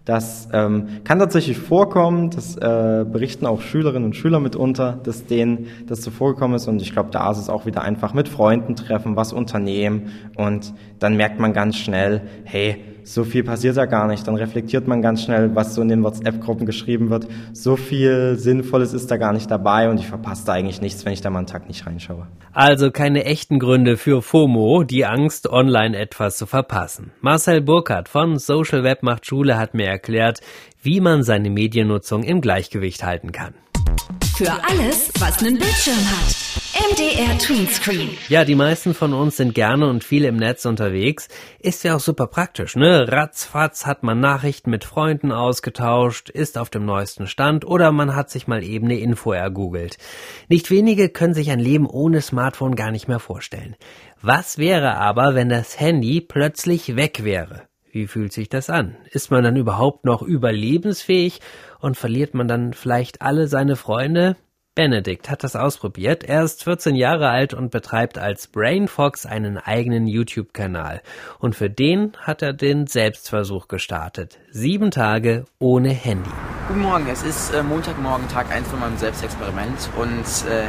Das 0.05 0.49
ähm, 0.53 1.01
kann 1.05 1.19
tatsächlich 1.19 1.56
vorkommen, 1.56 2.29
das 2.29 2.56
äh, 2.56 3.05
berichten 3.11 3.47
auch 3.47 3.62
Schülerinnen 3.62 4.05
und 4.05 4.17
Schüler 4.17 4.39
mitunter, 4.39 5.01
dass 5.03 5.25
denen 5.25 5.69
das 5.87 6.03
so 6.03 6.11
vorgekommen 6.11 6.56
ist. 6.56 6.69
Und 6.69 6.83
ich 6.83 6.93
glaube, 6.93 7.09
da 7.11 7.31
ist 7.31 7.39
es 7.39 7.49
auch 7.49 7.65
wieder 7.65 7.83
einfach 7.83 8.12
mit 8.12 8.29
Freunden 8.29 8.77
treffen, 8.77 9.17
was 9.17 9.33
unternehmen. 9.33 10.11
Und 10.37 10.75
dann 10.99 11.17
merkt 11.17 11.41
man 11.41 11.55
ganz 11.55 11.77
schnell, 11.77 12.21
hey, 12.45 12.94
so 13.05 13.25
viel 13.25 13.45
passiert 13.45 13.77
da 13.77 13.87
gar 13.87 14.09
nicht. 14.09 14.27
Dann 14.27 14.35
reflektiert 14.35 14.89
man 14.89 15.03
ganz 15.03 15.23
schnell, 15.23 15.55
was 15.55 15.75
so 15.75 15.83
in 15.83 15.89
den 15.89 16.03
WhatsApp-Gruppen 16.03 16.67
geschrieben 16.67 17.11
wird. 17.11 17.27
So 17.53 17.77
viel 17.77 18.37
Sinnvolles 18.37 18.93
ist 18.93 19.11
da 19.11 19.17
gar 19.17 19.33
nicht 19.33 19.51
dabei 19.51 19.89
und 19.89 20.01
ich 20.01 20.06
verpasse 20.06 20.47
da 20.47 20.53
eigentlich 20.55 20.81
nichts, 20.81 21.05
wenn 21.05 21.12
ich 21.12 21.21
da 21.21 21.31
mal 21.31 21.39
einen 21.39 21.47
Tag 21.47 21.69
nicht 21.69 21.87
reinschaue. 21.87 22.27
Also 22.53 22.91
keine 22.91 23.25
echten 23.25 23.59
Gründe 23.59 23.97
für 23.97 24.23
FOMO, 24.23 24.85
die 24.85 25.05
Angst, 25.05 25.49
online 25.49 25.97
etwas 25.97 26.37
zu 26.37 26.47
verpassen. 26.47 27.12
Marcel 27.21 27.61
Burkhardt 27.61 28.09
von 28.09 28.39
Social 28.39 28.83
Web 28.83 29.03
macht 29.03 29.27
Schule 29.27 29.59
hat 29.59 29.75
mir 29.75 29.87
erklärt, 29.87 30.41
wie 30.83 31.01
man 31.01 31.23
seine 31.23 31.51
Mediennutzung 31.51 32.23
im 32.23 32.41
Gleichgewicht 32.41 33.05
halten 33.05 33.33
kann. 33.33 33.55
Für 34.37 34.51
alles, 34.51 35.12
was 35.19 35.39
einen 35.39 35.59
Bildschirm 35.59 35.95
hat. 35.95 36.44
MDR 36.75 37.38
Tweenscreen. 37.38 38.10
Ja, 38.29 38.44
die 38.44 38.56
meisten 38.56 38.94
von 38.94 39.13
uns 39.13 39.37
sind 39.37 39.55
gerne 39.55 39.87
und 39.87 40.03
viel 40.03 40.25
im 40.25 40.37
Netz 40.37 40.65
unterwegs. 40.65 41.29
Ist 41.60 41.84
ja 41.84 41.94
auch 41.94 42.01
super 42.01 42.27
praktisch, 42.27 42.75
ne? 42.75 43.06
Ratzfatz 43.06 43.87
hat 43.87 44.03
man 44.03 44.19
Nachrichten 44.19 44.70
mit 44.70 44.82
Freunden 44.82 45.31
ausgetauscht, 45.31 46.31
ist 46.31 46.58
auf 46.58 46.70
dem 46.70 46.84
neuesten 46.84 47.29
Stand 47.29 47.65
oder 47.65 47.93
man 47.93 48.17
hat 48.17 48.29
sich 48.29 48.48
mal 48.48 48.65
eben 48.65 48.87
eine 48.87 48.98
Info 48.98 49.31
ergoogelt. 49.31 49.98
Nicht 50.48 50.69
wenige 50.72 51.10
können 51.10 51.34
sich 51.34 51.53
ein 51.53 51.60
Leben 51.60 51.87
ohne 51.87 52.20
Smartphone 52.20 52.75
gar 52.75 52.91
nicht 52.91 53.06
mehr 53.06 53.20
vorstellen. 53.20 53.77
Was 54.20 54.58
wäre 54.58 54.96
aber, 54.96 55.37
wenn 55.37 55.48
das 55.48 55.79
Handy 55.79 56.20
plötzlich 56.20 56.96
weg 56.96 57.22
wäre? 57.22 57.63
Wie 57.93 58.08
fühlt 58.08 58.32
sich 58.32 58.48
das 58.48 58.69
an? 58.69 58.96
Ist 59.13 59.31
man 59.31 59.44
dann 59.44 59.55
überhaupt 59.55 60.05
noch 60.05 60.22
überlebensfähig 60.22 61.41
und 61.79 61.96
verliert 61.96 62.34
man 62.34 62.48
dann 62.48 62.72
vielleicht 62.72 63.22
alle 63.22 63.46
seine 63.46 63.77
Freunde? 63.77 64.34
Benedikt 64.74 65.31
hat 65.31 65.44
das 65.44 65.54
ausprobiert. 65.54 66.24
Er 66.24 66.43
ist 66.43 66.64
14 66.64 66.96
Jahre 66.96 67.28
alt 67.28 67.54
und 67.54 67.70
betreibt 67.70 68.19
als 68.19 68.48
Brainfox 68.48 69.24
einen 69.24 69.56
eigenen 69.56 70.08
YouTube-Kanal. 70.08 71.00
Und 71.38 71.54
für 71.54 71.70
den 71.70 72.12
hat 72.19 72.43
er 72.43 72.52
den 72.52 72.88
Selbstversuch 72.88 73.69
gestartet. 73.69 74.38
Sieben 74.50 74.90
Tage 74.90 75.44
ohne 75.60 75.90
Handy. 75.90 76.31
Guten 76.66 76.81
Morgen, 76.81 77.06
es 77.08 77.22
ist 77.22 77.54
äh, 77.54 77.62
Montagmorgen, 77.62 78.26
Tag 78.28 78.50
1 78.50 78.66
von 78.66 78.81
meinem 78.81 78.96
Selbstexperiment. 78.96 79.90
Und 79.96 80.50
äh, 80.50 80.66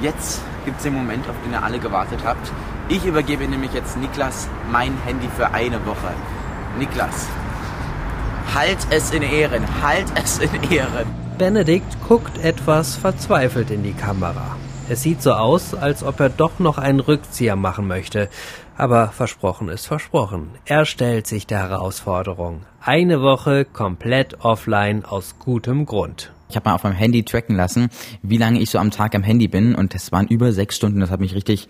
jetzt 0.00 0.42
gibt 0.64 0.78
es 0.78 0.82
den 0.82 0.94
Moment, 0.94 1.28
auf 1.28 1.36
den 1.44 1.52
ihr 1.52 1.62
alle 1.62 1.78
gewartet 1.78 2.18
habt. 2.24 2.50
Ich 2.88 3.04
übergebe 3.04 3.46
nämlich 3.46 3.72
jetzt 3.72 3.96
Niklas 3.98 4.48
mein 4.72 4.96
Handy 5.04 5.28
für 5.28 5.50
eine 5.52 5.86
Woche. 5.86 6.12
Niklas, 6.76 7.28
halt 8.52 8.78
es 8.90 9.12
in 9.12 9.22
Ehren, 9.22 9.62
halt 9.80 10.06
es 10.16 10.38
in 10.38 10.72
Ehren. 10.72 11.27
Benedikt 11.38 11.96
guckt 12.08 12.44
etwas 12.44 12.96
verzweifelt 12.96 13.70
in 13.70 13.84
die 13.84 13.92
Kamera. 13.92 14.56
Es 14.88 15.02
sieht 15.02 15.22
so 15.22 15.34
aus, 15.34 15.72
als 15.72 16.02
ob 16.02 16.18
er 16.18 16.30
doch 16.30 16.58
noch 16.58 16.78
einen 16.78 16.98
Rückzieher 16.98 17.54
machen 17.54 17.86
möchte. 17.86 18.28
Aber 18.78 19.08
versprochen 19.08 19.68
ist 19.68 19.86
versprochen. 19.86 20.50
Er 20.64 20.84
stellt 20.84 21.26
sich 21.26 21.48
der 21.48 21.68
Herausforderung. 21.68 22.60
Eine 22.80 23.20
Woche 23.20 23.64
komplett 23.64 24.44
offline 24.44 25.04
aus 25.04 25.40
gutem 25.40 25.84
Grund. 25.84 26.32
Ich 26.48 26.54
habe 26.54 26.68
mal 26.68 26.76
auf 26.76 26.84
meinem 26.84 26.94
Handy 26.94 27.24
tracken 27.24 27.56
lassen, 27.56 27.88
wie 28.22 28.36
lange 28.36 28.60
ich 28.60 28.70
so 28.70 28.78
am 28.78 28.92
Tag 28.92 29.16
am 29.16 29.24
Handy 29.24 29.48
bin 29.48 29.74
und 29.74 29.94
das 29.94 30.12
waren 30.12 30.28
über 30.28 30.52
sechs 30.52 30.76
Stunden. 30.76 31.00
Das 31.00 31.10
hat 31.10 31.18
mich 31.18 31.34
richtig, 31.34 31.66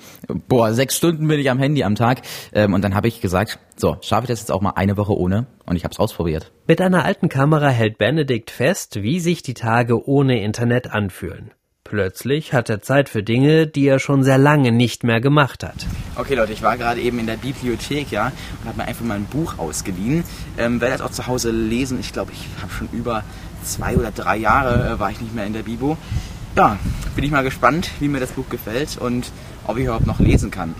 boah, 0.48 0.74
sechs 0.74 0.98
Stunden 0.98 1.26
bin 1.26 1.40
ich 1.40 1.50
am 1.50 1.58
Handy 1.58 1.82
am 1.82 1.94
Tag. 1.94 2.20
Ähm, 2.52 2.74
und 2.74 2.84
dann 2.84 2.94
habe 2.94 3.08
ich 3.08 3.22
gesagt, 3.22 3.58
so, 3.74 3.96
schaffe 4.02 4.24
ich 4.24 4.28
das 4.28 4.40
jetzt 4.40 4.52
auch 4.52 4.60
mal 4.60 4.74
eine 4.76 4.98
Woche 4.98 5.16
ohne 5.16 5.46
und 5.64 5.76
ich 5.76 5.84
habe 5.84 5.92
es 5.92 5.98
ausprobiert. 5.98 6.52
Mit 6.66 6.82
einer 6.82 7.06
alten 7.06 7.30
Kamera 7.30 7.70
hält 7.70 7.96
Benedikt 7.96 8.50
fest, 8.50 9.02
wie 9.02 9.18
sich 9.18 9.42
die 9.42 9.54
Tage 9.54 10.06
ohne 10.06 10.42
Internet 10.42 10.90
anfühlen. 10.92 11.52
Plötzlich 11.88 12.52
hat 12.52 12.68
er 12.68 12.82
Zeit 12.82 13.08
für 13.08 13.22
Dinge, 13.22 13.66
die 13.66 13.86
er 13.86 13.98
schon 13.98 14.22
sehr 14.22 14.36
lange 14.36 14.72
nicht 14.72 15.04
mehr 15.04 15.22
gemacht 15.22 15.64
hat. 15.64 15.86
Okay 16.16 16.34
Leute, 16.34 16.52
ich 16.52 16.60
war 16.60 16.76
gerade 16.76 17.00
eben 17.00 17.18
in 17.18 17.26
der 17.26 17.38
Bibliothek, 17.38 18.10
ja, 18.10 18.26
und 18.60 18.68
habe 18.68 18.76
mir 18.76 18.84
einfach 18.84 19.06
mal 19.06 19.14
ein 19.14 19.24
Buch 19.24 19.58
ausgeliehen. 19.58 20.22
Ähm, 20.58 20.82
werde 20.82 20.98
das 20.98 21.00
auch 21.00 21.12
zu 21.12 21.26
Hause 21.26 21.50
lesen. 21.50 21.98
Ich 21.98 22.12
glaube, 22.12 22.32
ich 22.32 22.46
habe 22.60 22.70
schon 22.70 22.90
über 22.92 23.24
zwei 23.64 23.96
oder 23.96 24.10
drei 24.10 24.36
Jahre 24.36 24.96
äh, 24.96 25.00
war 25.00 25.10
ich 25.10 25.18
nicht 25.22 25.34
mehr 25.34 25.46
in 25.46 25.54
der 25.54 25.62
Bibo. 25.62 25.96
Ja, 26.56 26.78
bin 27.14 27.24
ich 27.24 27.30
mal 27.30 27.42
gespannt, 27.42 27.90
wie 28.00 28.08
mir 28.08 28.20
das 28.20 28.32
Buch 28.32 28.50
gefällt 28.50 28.98
und 28.98 29.32
ob 29.66 29.78
ich 29.78 29.84
überhaupt 29.84 30.06
noch 30.06 30.20
lesen 30.20 30.50
kann. 30.50 30.74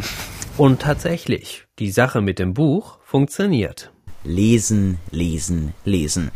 Und 0.59 0.83
tatsächlich, 0.83 1.65
die 1.79 1.91
Sache 1.91 2.21
mit 2.21 2.39
dem 2.39 2.53
Buch 2.53 2.99
funktioniert. 3.03 3.93
Lesen, 4.25 4.99
lesen, 5.11 5.73
lesen. 5.87 6.33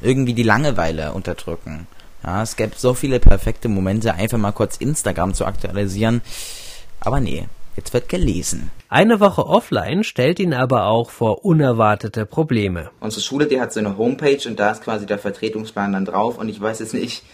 Irgendwie 0.00 0.34
die 0.34 0.44
Langeweile 0.44 1.12
unterdrücken. 1.12 1.88
Ja, 2.24 2.42
es 2.42 2.56
gäbe 2.56 2.74
so 2.76 2.94
viele 2.94 3.20
perfekte 3.20 3.68
Momente, 3.68 4.14
einfach 4.14 4.38
mal 4.38 4.52
kurz 4.52 4.76
Instagram 4.76 5.34
zu 5.34 5.44
aktualisieren. 5.44 6.22
Aber 7.00 7.20
nee, 7.20 7.48
jetzt 7.76 7.92
wird 7.92 8.08
gelesen. 8.08 8.70
Eine 8.88 9.20
Woche 9.20 9.46
offline 9.46 10.04
stellt 10.04 10.38
ihn 10.38 10.54
aber 10.54 10.86
auch 10.86 11.10
vor 11.10 11.44
unerwartete 11.44 12.26
Probleme. 12.26 12.90
Unsere 13.00 13.22
Schule, 13.22 13.46
die 13.46 13.60
hat 13.60 13.72
so 13.72 13.80
eine 13.80 13.96
Homepage 13.96 14.46
und 14.46 14.60
da 14.60 14.70
ist 14.70 14.82
quasi 14.82 15.06
der 15.06 15.18
Vertretungsplan 15.18 15.92
dann 15.92 16.04
drauf 16.04 16.38
und 16.38 16.48
ich 16.48 16.60
weiß 16.60 16.78
jetzt 16.80 16.94
nicht, 16.94 17.24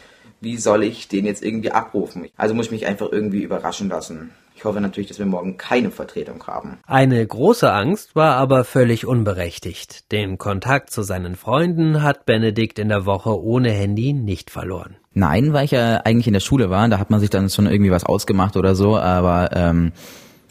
wie 0.41 0.57
soll 0.57 0.85
ich 0.85 1.09
den 1.09 1.27
jetzt 1.27 1.43
irgendwie 1.43 1.73
abrufen. 1.73 2.29
Also 2.37 2.55
muss 2.55 2.67
ich 2.67 2.73
mich 2.73 2.87
einfach 2.87 3.09
irgendwie 3.11 3.43
überraschen 3.43 3.89
lassen. 3.89 4.31
Ich 4.59 4.65
hoffe 4.65 4.81
natürlich, 4.81 5.07
dass 5.07 5.21
wir 5.21 5.27
morgen 5.27 5.57
keine 5.57 5.93
Vertretung 5.93 6.45
haben. 6.49 6.79
Eine 6.85 7.25
große 7.25 7.73
Angst 7.73 8.17
war 8.17 8.35
aber 8.35 8.65
völlig 8.65 9.07
unberechtigt. 9.07 10.11
Den 10.11 10.37
Kontakt 10.37 10.91
zu 10.91 11.03
seinen 11.05 11.37
Freunden 11.37 12.03
hat 12.03 12.27
Benedikt 12.27 12.81
in 12.81 12.89
der 12.89 13.07
Woche 13.07 13.41
ohne 13.41 13.71
Handy 13.71 14.13
nicht 14.13 14.51
verloren. 14.51 14.97
Nein, 15.15 15.53
weil 15.53 15.65
ich 15.65 15.71
ja 15.71 15.99
eigentlich 15.99 16.27
in 16.27 16.33
der 16.33 16.41
Schule 16.41 16.71
war, 16.71 16.89
da 16.89 16.99
hat 16.99 17.09
man 17.09 17.21
sich 17.21 17.31
dann 17.31 17.51
schon 17.51 17.67
irgendwie 17.69 17.93
was 17.93 18.03
ausgemacht 18.03 18.57
oder 18.57 18.75
so, 18.75 18.99
aber 18.99 19.51
ähm, 19.53 19.93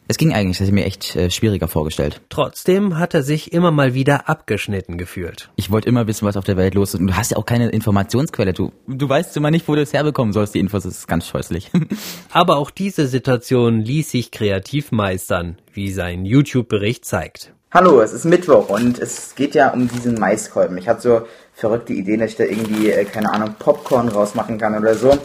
es 0.10 0.18
ging 0.18 0.34
eigentlich, 0.34 0.58
das 0.58 0.68
hätte 0.68 0.78
ich 0.78 0.84
mir 0.84 0.86
echt 0.86 1.16
äh, 1.16 1.30
schwieriger 1.30 1.68
vorgestellt. 1.68 2.22
Trotzdem 2.30 2.98
hat 2.98 3.14
er 3.14 3.24
sich 3.24 3.52
immer 3.52 3.72
mal 3.72 3.94
wieder 3.94 4.30
abgeschnitten 4.30 4.98
gefühlt. 4.98 5.50
Ich 5.56 5.70
wollte 5.70 5.90
immer 5.90 6.08
wissen, 6.08 6.26
was 6.26 6.38
auf 6.38 6.46
der 6.46 6.58
Welt 6.58 6.76
los 6.76 6.94
ist. 6.94 7.00
Und 7.00 7.08
du 7.08 7.18
hast 7.18 7.32
ja 7.32 7.38
auch 7.38 7.46
keine 7.46 7.70
Informationsquelle. 7.70 8.54
Du, 8.54 8.72
du 8.88 9.10
weißt 9.10 9.36
immer 9.36 9.52
nicht, 9.52 9.68
wo 9.68 9.76
du 9.76 9.82
es 9.82 9.94
herbekommen 9.94 10.34
sollst. 10.34 10.56
Die 10.56 10.60
Infos 10.60 10.84
das 10.84 11.00
ist 11.00 11.08
ganz 11.08 11.28
scheußlich. 11.28 11.72
Aber 12.32 12.58
auch 12.58 12.72
diese 12.72 13.08
Situation 13.08 13.82
ließ 13.82 14.12
sich 14.12 14.32
kreativ 14.32 14.92
meistern, 14.92 15.58
wie 15.74 15.92
sein 15.92 16.26
YouTube-Bericht 16.26 17.04
zeigt. 17.04 17.54
Hallo, 17.72 18.00
es 18.00 18.14
ist 18.14 18.24
Mittwoch 18.24 18.70
und 18.70 18.98
es 19.00 19.36
geht 19.36 19.54
ja 19.54 19.74
um 19.74 19.90
diesen 19.90 20.16
Maiskolben. 20.16 20.78
Ich 20.78 20.88
hatte 20.88 21.02
so 21.02 21.22
verrückte 21.54 21.92
Ideen, 21.92 22.22
dass 22.22 22.32
ich 22.32 22.38
da 22.38 22.46
irgendwie, 22.46 22.92
äh, 22.92 23.04
keine 23.04 23.34
Ahnung, 23.34 23.56
Popcorn 23.60 24.08
rausmachen 24.08 24.58
kann 24.58 24.78
oder 24.78 24.96
so. 24.96 25.18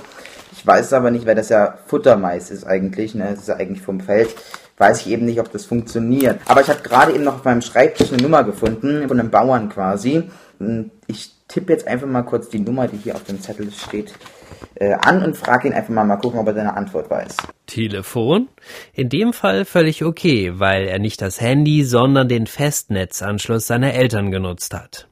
Ich 0.50 0.66
weiß 0.66 0.92
aber 0.92 1.12
nicht, 1.12 1.24
weil 1.24 1.36
das 1.36 1.50
ja 1.50 1.78
Futtermais 1.86 2.50
ist 2.50 2.64
eigentlich, 2.64 3.14
ne? 3.14 3.28
Das 3.30 3.40
ist 3.40 3.48
ja 3.48 3.56
eigentlich 3.56 3.80
vom 3.80 4.00
Feld 4.00 4.34
weiß 4.78 5.02
ich 5.02 5.08
eben 5.08 5.26
nicht, 5.26 5.40
ob 5.40 5.52
das 5.52 5.66
funktioniert. 5.66 6.40
Aber 6.46 6.60
ich 6.60 6.68
habe 6.68 6.82
gerade 6.82 7.12
eben 7.12 7.24
noch 7.24 7.36
auf 7.36 7.44
meinem 7.44 7.62
Schreibtisch 7.62 8.12
eine 8.12 8.22
Nummer 8.22 8.44
gefunden, 8.44 9.06
von 9.08 9.18
einem 9.18 9.30
Bauern 9.30 9.68
quasi. 9.68 10.24
Ich 11.06 11.30
tippe 11.48 11.72
jetzt 11.72 11.86
einfach 11.86 12.06
mal 12.06 12.22
kurz 12.22 12.48
die 12.48 12.60
Nummer, 12.60 12.88
die 12.88 12.96
hier 12.96 13.14
auf 13.14 13.24
dem 13.24 13.40
Zettel 13.40 13.70
steht, 13.72 14.14
äh, 14.74 14.94
an 14.94 15.22
und 15.22 15.36
frage 15.36 15.68
ihn 15.68 15.74
einfach 15.74 15.90
mal, 15.90 16.04
mal 16.04 16.16
gucken, 16.16 16.40
ob 16.40 16.46
er 16.46 16.54
seine 16.54 16.76
Antwort 16.76 17.10
weiß. 17.10 17.36
Telefon? 17.66 18.48
In 18.94 19.08
dem 19.08 19.32
Fall 19.32 19.64
völlig 19.64 20.04
okay, 20.04 20.52
weil 20.54 20.86
er 20.86 20.98
nicht 20.98 21.20
das 21.20 21.40
Handy, 21.40 21.84
sondern 21.84 22.28
den 22.28 22.46
Festnetzanschluss 22.46 23.66
seiner 23.66 23.92
Eltern 23.94 24.30
genutzt 24.30 24.74
hat. 24.74 25.08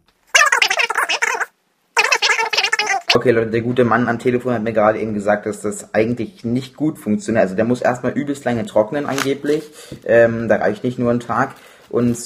Okay, 3.12 3.32
Leute, 3.32 3.50
der 3.50 3.62
gute 3.62 3.84
Mann 3.84 4.06
am 4.06 4.20
Telefon 4.20 4.54
hat 4.54 4.62
mir 4.62 4.72
gerade 4.72 5.00
eben 5.00 5.14
gesagt, 5.14 5.44
dass 5.44 5.62
das 5.62 5.94
eigentlich 5.94 6.44
nicht 6.44 6.76
gut 6.76 6.96
funktioniert. 6.96 7.42
Also 7.42 7.56
der 7.56 7.64
muss 7.64 7.82
erstmal 7.82 8.12
übelst 8.12 8.44
lange 8.44 8.64
trocknen 8.66 9.06
angeblich. 9.06 9.64
Ähm, 10.04 10.46
da 10.46 10.56
reicht 10.56 10.84
nicht 10.84 10.98
nur 10.98 11.10
ein 11.10 11.18
Tag. 11.18 11.56
Und 11.88 12.16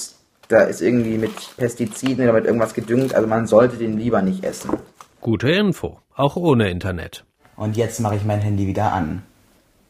da 0.49 0.61
ist 0.61 0.83
irgendwie 0.83 1.17
mit 1.17 1.33
Pestiziden 1.57 2.25
oder 2.25 2.35
mit 2.35 2.45
irgendwas 2.45 2.75
gedüngt. 2.75 3.15
Also 3.15 3.27
man 3.27 3.47
sollte 3.47 3.79
den 3.79 3.97
lieber 3.97 4.21
nicht 4.21 4.45
essen. 4.45 4.77
Gute 5.23 5.51
Info, 5.53 6.01
auch 6.15 6.37
ohne 6.37 6.69
Internet. 6.69 7.25
Und 7.57 7.79
jetzt 7.79 8.01
mache 8.01 8.17
ich 8.17 8.25
mein 8.25 8.41
Handy 8.41 8.67
wieder 8.67 8.93
an. 8.93 9.23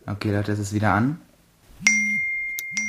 Okay, 0.07 0.31
Leute, 0.31 0.53
es 0.53 0.61
ist 0.61 0.75
wieder 0.75 0.93
an. 0.93 1.19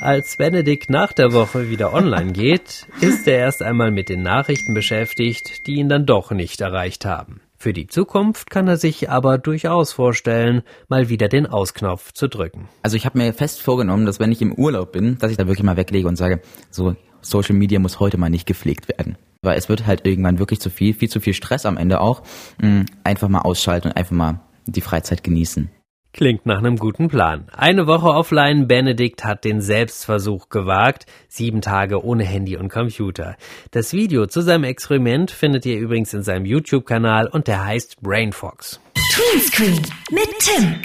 Als 0.00 0.36
Benedikt 0.36 0.90
nach 0.90 1.12
der 1.12 1.32
Woche 1.32 1.70
wieder 1.70 1.92
online 1.92 2.32
geht, 2.32 2.86
ist 3.00 3.26
er 3.26 3.38
erst 3.38 3.62
einmal 3.62 3.90
mit 3.90 4.08
den 4.08 4.22
Nachrichten 4.22 4.74
beschäftigt, 4.74 5.66
die 5.66 5.76
ihn 5.76 5.88
dann 5.88 6.06
doch 6.06 6.30
nicht 6.30 6.60
erreicht 6.60 7.04
haben. 7.04 7.40
Für 7.58 7.72
die 7.72 7.86
Zukunft 7.86 8.50
kann 8.50 8.68
er 8.68 8.76
sich 8.76 9.08
aber 9.08 9.38
durchaus 9.38 9.92
vorstellen, 9.92 10.62
mal 10.88 11.08
wieder 11.08 11.28
den 11.28 11.46
Ausknopf 11.46 12.12
zu 12.12 12.28
drücken. 12.28 12.68
Also 12.82 12.96
ich 12.96 13.06
habe 13.06 13.18
mir 13.18 13.32
fest 13.32 13.62
vorgenommen, 13.62 14.04
dass 14.04 14.20
wenn 14.20 14.30
ich 14.30 14.42
im 14.42 14.52
Urlaub 14.52 14.92
bin, 14.92 15.18
dass 15.18 15.30
ich 15.30 15.38
da 15.38 15.46
wirklich 15.46 15.64
mal 15.64 15.76
weglege 15.76 16.06
und 16.06 16.16
sage, 16.16 16.42
so 16.70 16.96
Social 17.22 17.56
Media 17.56 17.78
muss 17.78 17.98
heute 17.98 18.18
mal 18.18 18.28
nicht 18.28 18.46
gepflegt 18.46 18.88
werden. 18.88 19.16
Weil 19.42 19.56
es 19.56 19.68
wird 19.68 19.86
halt 19.86 20.06
irgendwann 20.06 20.38
wirklich 20.38 20.60
zu 20.60 20.70
viel, 20.70 20.92
viel 20.92 21.08
zu 21.08 21.20
viel 21.20 21.34
Stress 21.34 21.66
am 21.66 21.76
Ende 21.76 22.00
auch. 22.00 22.22
Mm, 22.60 22.82
einfach 23.04 23.28
mal 23.28 23.40
ausschalten 23.40 23.88
und 23.88 23.96
einfach 23.96 24.14
mal 24.14 24.40
die 24.66 24.80
Freizeit 24.80 25.24
genießen. 25.24 25.70
Klingt 26.16 26.46
nach 26.46 26.56
einem 26.56 26.78
guten 26.78 27.08
Plan. 27.08 27.44
Eine 27.54 27.86
Woche 27.86 28.06
offline, 28.06 28.66
Benedikt 28.66 29.22
hat 29.22 29.44
den 29.44 29.60
Selbstversuch 29.60 30.48
gewagt. 30.48 31.04
Sieben 31.28 31.60
Tage 31.60 32.02
ohne 32.02 32.24
Handy 32.24 32.56
und 32.56 32.70
Computer. 32.70 33.36
Das 33.70 33.92
Video 33.92 34.26
zu 34.26 34.40
seinem 34.40 34.64
Experiment 34.64 35.30
findet 35.30 35.66
ihr 35.66 35.78
übrigens 35.78 36.14
in 36.14 36.22
seinem 36.22 36.46
YouTube-Kanal 36.46 37.26
und 37.26 37.48
der 37.48 37.66
heißt 37.66 38.00
Brainfox. 38.00 38.80
Tweenscreen 39.12 39.82
mit 40.10 40.30
Tim. 40.38 40.76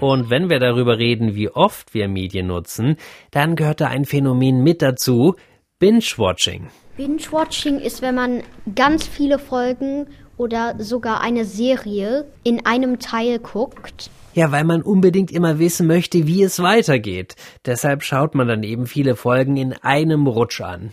Und 0.00 0.30
wenn 0.30 0.48
wir 0.48 0.60
darüber 0.60 0.96
reden, 0.96 1.34
wie 1.34 1.50
oft 1.50 1.92
wir 1.92 2.08
Medien 2.08 2.46
nutzen, 2.46 2.96
dann 3.30 3.54
gehört 3.54 3.82
da 3.82 3.88
ein 3.88 4.06
Phänomen 4.06 4.62
mit 4.62 4.80
dazu, 4.80 5.34
Binge-Watching. 5.78 6.68
Binge-Watching 6.96 7.80
ist, 7.80 8.00
wenn 8.00 8.14
man 8.14 8.42
ganz 8.74 9.06
viele 9.06 9.38
Folgen 9.38 10.06
oder 10.38 10.76
sogar 10.78 11.20
eine 11.20 11.44
Serie 11.44 12.24
in 12.44 12.64
einem 12.64 12.98
Teil 12.98 13.40
guckt 13.40 14.10
ja, 14.34 14.52
weil 14.52 14.64
man 14.64 14.82
unbedingt 14.82 15.30
immer 15.30 15.58
wissen 15.58 15.86
möchte, 15.86 16.26
wie 16.26 16.42
es 16.42 16.62
weitergeht. 16.62 17.36
Deshalb 17.66 18.02
schaut 18.02 18.34
man 18.34 18.48
dann 18.48 18.62
eben 18.62 18.86
viele 18.86 19.16
Folgen 19.16 19.56
in 19.56 19.72
einem 19.72 20.26
Rutsch 20.26 20.60
an. 20.60 20.90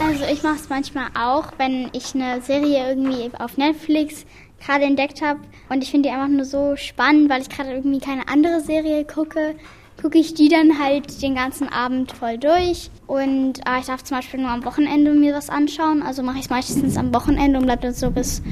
Also 0.00 0.24
ich 0.24 0.42
mache 0.42 0.56
es 0.56 0.68
manchmal 0.68 1.06
auch, 1.18 1.52
wenn 1.58 1.88
ich 1.92 2.14
eine 2.14 2.40
Serie 2.42 2.88
irgendwie 2.88 3.30
auf 3.38 3.56
Netflix 3.56 4.26
gerade 4.64 4.84
entdeckt 4.84 5.22
habe 5.22 5.40
und 5.68 5.82
ich 5.82 5.90
finde 5.90 6.08
die 6.08 6.14
einfach 6.14 6.28
nur 6.28 6.44
so 6.44 6.76
spannend, 6.76 7.30
weil 7.30 7.42
ich 7.42 7.48
gerade 7.48 7.70
irgendwie 7.70 8.00
keine 8.00 8.28
andere 8.28 8.60
Serie 8.60 9.04
gucke, 9.04 9.54
gucke 10.00 10.18
ich 10.18 10.34
die 10.34 10.48
dann 10.48 10.78
halt 10.82 11.22
den 11.22 11.34
ganzen 11.34 11.68
Abend 11.68 12.12
voll 12.12 12.38
durch. 12.38 12.90
Und 13.06 13.60
äh, 13.60 13.80
ich 13.80 13.86
darf 13.86 14.02
zum 14.02 14.16
Beispiel 14.16 14.40
nur 14.40 14.50
am 14.50 14.64
Wochenende 14.64 15.12
mir 15.12 15.34
was 15.34 15.48
anschauen. 15.48 16.02
Also 16.02 16.22
mache 16.22 16.38
ich 16.38 16.44
es 16.44 16.50
meistens 16.50 16.96
am 16.96 17.14
Wochenende 17.14 17.58
und 17.58 17.66
bleibe 17.66 17.82
dann 17.82 17.94
so 17.94 18.10
bis 18.10 18.42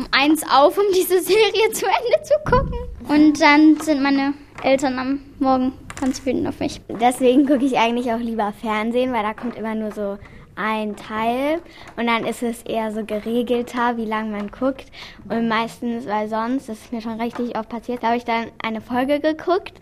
um 0.00 0.06
eins 0.12 0.42
auf, 0.50 0.78
um 0.78 0.84
diese 0.94 1.20
Serie 1.20 1.70
zu 1.72 1.84
Ende 1.84 2.22
zu 2.22 2.34
gucken. 2.44 2.78
Und 3.08 3.40
dann 3.40 3.78
sind 3.80 4.02
meine 4.02 4.32
Eltern 4.62 4.98
am 4.98 5.20
Morgen 5.38 5.72
ganz 6.00 6.24
wütend 6.24 6.46
auf 6.48 6.58
mich. 6.58 6.80
Deswegen 6.88 7.46
gucke 7.46 7.66
ich 7.66 7.76
eigentlich 7.76 8.10
auch 8.10 8.18
lieber 8.18 8.52
Fernsehen, 8.60 9.12
weil 9.12 9.22
da 9.22 9.34
kommt 9.34 9.56
immer 9.56 9.74
nur 9.74 9.92
so 9.92 10.16
ein 10.56 10.96
Teil 10.96 11.60
und 11.96 12.06
dann 12.06 12.24
ist 12.24 12.42
es 12.42 12.62
eher 12.62 12.92
so 12.92 13.04
geregelter, 13.04 13.96
wie 13.96 14.04
lange 14.06 14.30
man 14.30 14.50
guckt. 14.50 14.86
Und 15.28 15.48
meistens, 15.48 16.06
weil 16.06 16.28
sonst, 16.28 16.68
das 16.68 16.78
ist 16.78 16.92
mir 16.92 17.02
schon 17.02 17.20
richtig 17.20 17.58
oft 17.58 17.68
passiert, 17.68 18.02
habe 18.02 18.16
ich 18.16 18.24
dann 18.24 18.46
eine 18.62 18.80
Folge 18.80 19.20
geguckt 19.20 19.74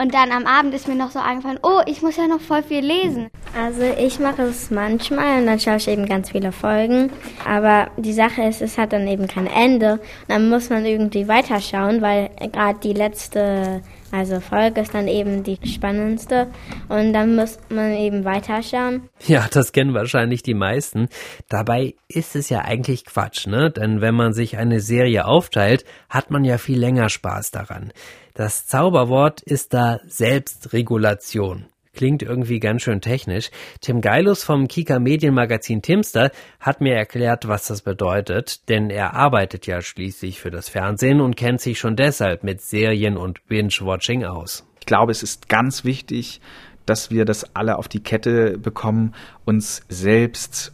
und 0.00 0.14
dann 0.14 0.30
am 0.30 0.46
Abend 0.46 0.74
ist 0.74 0.86
mir 0.86 0.94
noch 0.94 1.10
so 1.10 1.18
eingefallen, 1.18 1.58
oh, 1.62 1.80
ich 1.86 2.02
muss 2.02 2.16
ja 2.16 2.28
noch 2.28 2.40
voll 2.40 2.62
viel 2.62 2.84
lesen. 2.84 3.28
Also 3.60 3.82
ich 3.82 4.20
mache 4.20 4.42
es 4.42 4.70
manchmal 4.70 5.40
und 5.40 5.46
dann 5.46 5.58
schaue 5.58 5.76
ich 5.76 5.88
eben 5.88 6.06
ganz 6.06 6.30
viele 6.30 6.52
Folgen. 6.52 7.10
Aber 7.44 7.88
die 7.96 8.12
Sache 8.12 8.42
ist, 8.42 8.62
es 8.62 8.78
hat 8.78 8.92
dann 8.92 9.08
eben 9.08 9.26
kein 9.26 9.48
Ende. 9.48 9.94
Und 9.94 10.00
dann 10.28 10.48
muss 10.48 10.70
man 10.70 10.84
irgendwie 10.84 11.26
weiterschauen, 11.26 12.00
weil 12.00 12.30
gerade 12.52 12.78
die 12.80 12.92
letzte 12.92 13.82
also 14.10 14.40
Folge 14.40 14.80
ist 14.80 14.94
dann 14.94 15.08
eben 15.08 15.42
die 15.42 15.58
spannendste 15.66 16.48
und 16.88 17.12
dann 17.12 17.36
muss 17.36 17.58
man 17.68 17.92
eben 17.92 18.24
weiterschauen. 18.24 19.08
Ja, 19.26 19.46
das 19.50 19.72
kennen 19.72 19.94
wahrscheinlich 19.94 20.42
die 20.42 20.54
meisten. 20.54 21.08
Dabei 21.48 21.94
ist 22.08 22.36
es 22.36 22.48
ja 22.48 22.62
eigentlich 22.62 23.04
Quatsch, 23.04 23.46
ne? 23.46 23.70
Denn 23.70 24.00
wenn 24.00 24.14
man 24.14 24.32
sich 24.32 24.56
eine 24.56 24.80
Serie 24.80 25.26
aufteilt, 25.26 25.84
hat 26.08 26.30
man 26.30 26.44
ja 26.44 26.58
viel 26.58 26.78
länger 26.78 27.08
Spaß 27.08 27.50
daran. 27.50 27.92
Das 28.34 28.66
Zauberwort 28.66 29.42
ist 29.42 29.74
da 29.74 30.00
Selbstregulation. 30.06 31.66
Klingt 31.98 32.22
irgendwie 32.22 32.60
ganz 32.60 32.82
schön 32.82 33.00
technisch. 33.00 33.50
Tim 33.80 34.00
Geilus 34.00 34.44
vom 34.44 34.68
Kika 34.68 35.00
Medienmagazin 35.00 35.82
Timster 35.82 36.30
hat 36.60 36.80
mir 36.80 36.94
erklärt, 36.94 37.48
was 37.48 37.66
das 37.66 37.82
bedeutet, 37.82 38.68
denn 38.68 38.88
er 38.88 39.14
arbeitet 39.14 39.66
ja 39.66 39.82
schließlich 39.82 40.38
für 40.38 40.52
das 40.52 40.68
Fernsehen 40.68 41.20
und 41.20 41.36
kennt 41.36 41.60
sich 41.60 41.80
schon 41.80 41.96
deshalb 41.96 42.44
mit 42.44 42.60
Serien 42.60 43.16
und 43.16 43.44
Binge-Watching 43.48 44.24
aus. 44.24 44.64
Ich 44.78 44.86
glaube, 44.86 45.10
es 45.10 45.24
ist 45.24 45.48
ganz 45.48 45.82
wichtig, 45.82 46.40
dass 46.86 47.10
wir 47.10 47.24
das 47.24 47.56
alle 47.56 47.76
auf 47.78 47.88
die 47.88 48.04
Kette 48.04 48.58
bekommen, 48.58 49.16
uns 49.44 49.82
selbst 49.88 50.72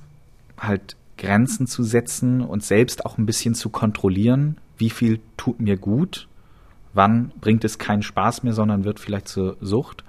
halt 0.59 0.95
Grenzen 1.17 1.67
zu 1.67 1.85
setzen 1.85 2.43
und 2.43 2.63
selbst 2.63 3.07
auch 3.07 3.17
ein 3.17 3.25
bisschen 3.25 3.55
zu 3.55 3.71
kontrollieren, 3.71 4.59
wie 4.77 4.91
viel 4.91 5.21
tut 5.39 5.59
mir 5.59 5.79
gut 5.79 6.29
Wann 6.95 7.33
bringt 7.41 7.65
es 7.65 7.79
keinen 7.79 8.03
Spaß 8.03 8.45
mehr, 8.45 8.53
sondern 8.53 8.85
wird 8.85 9.01
vielleicht 9.01 9.29
zur 9.29 9.57
Sucht? 9.61 10.05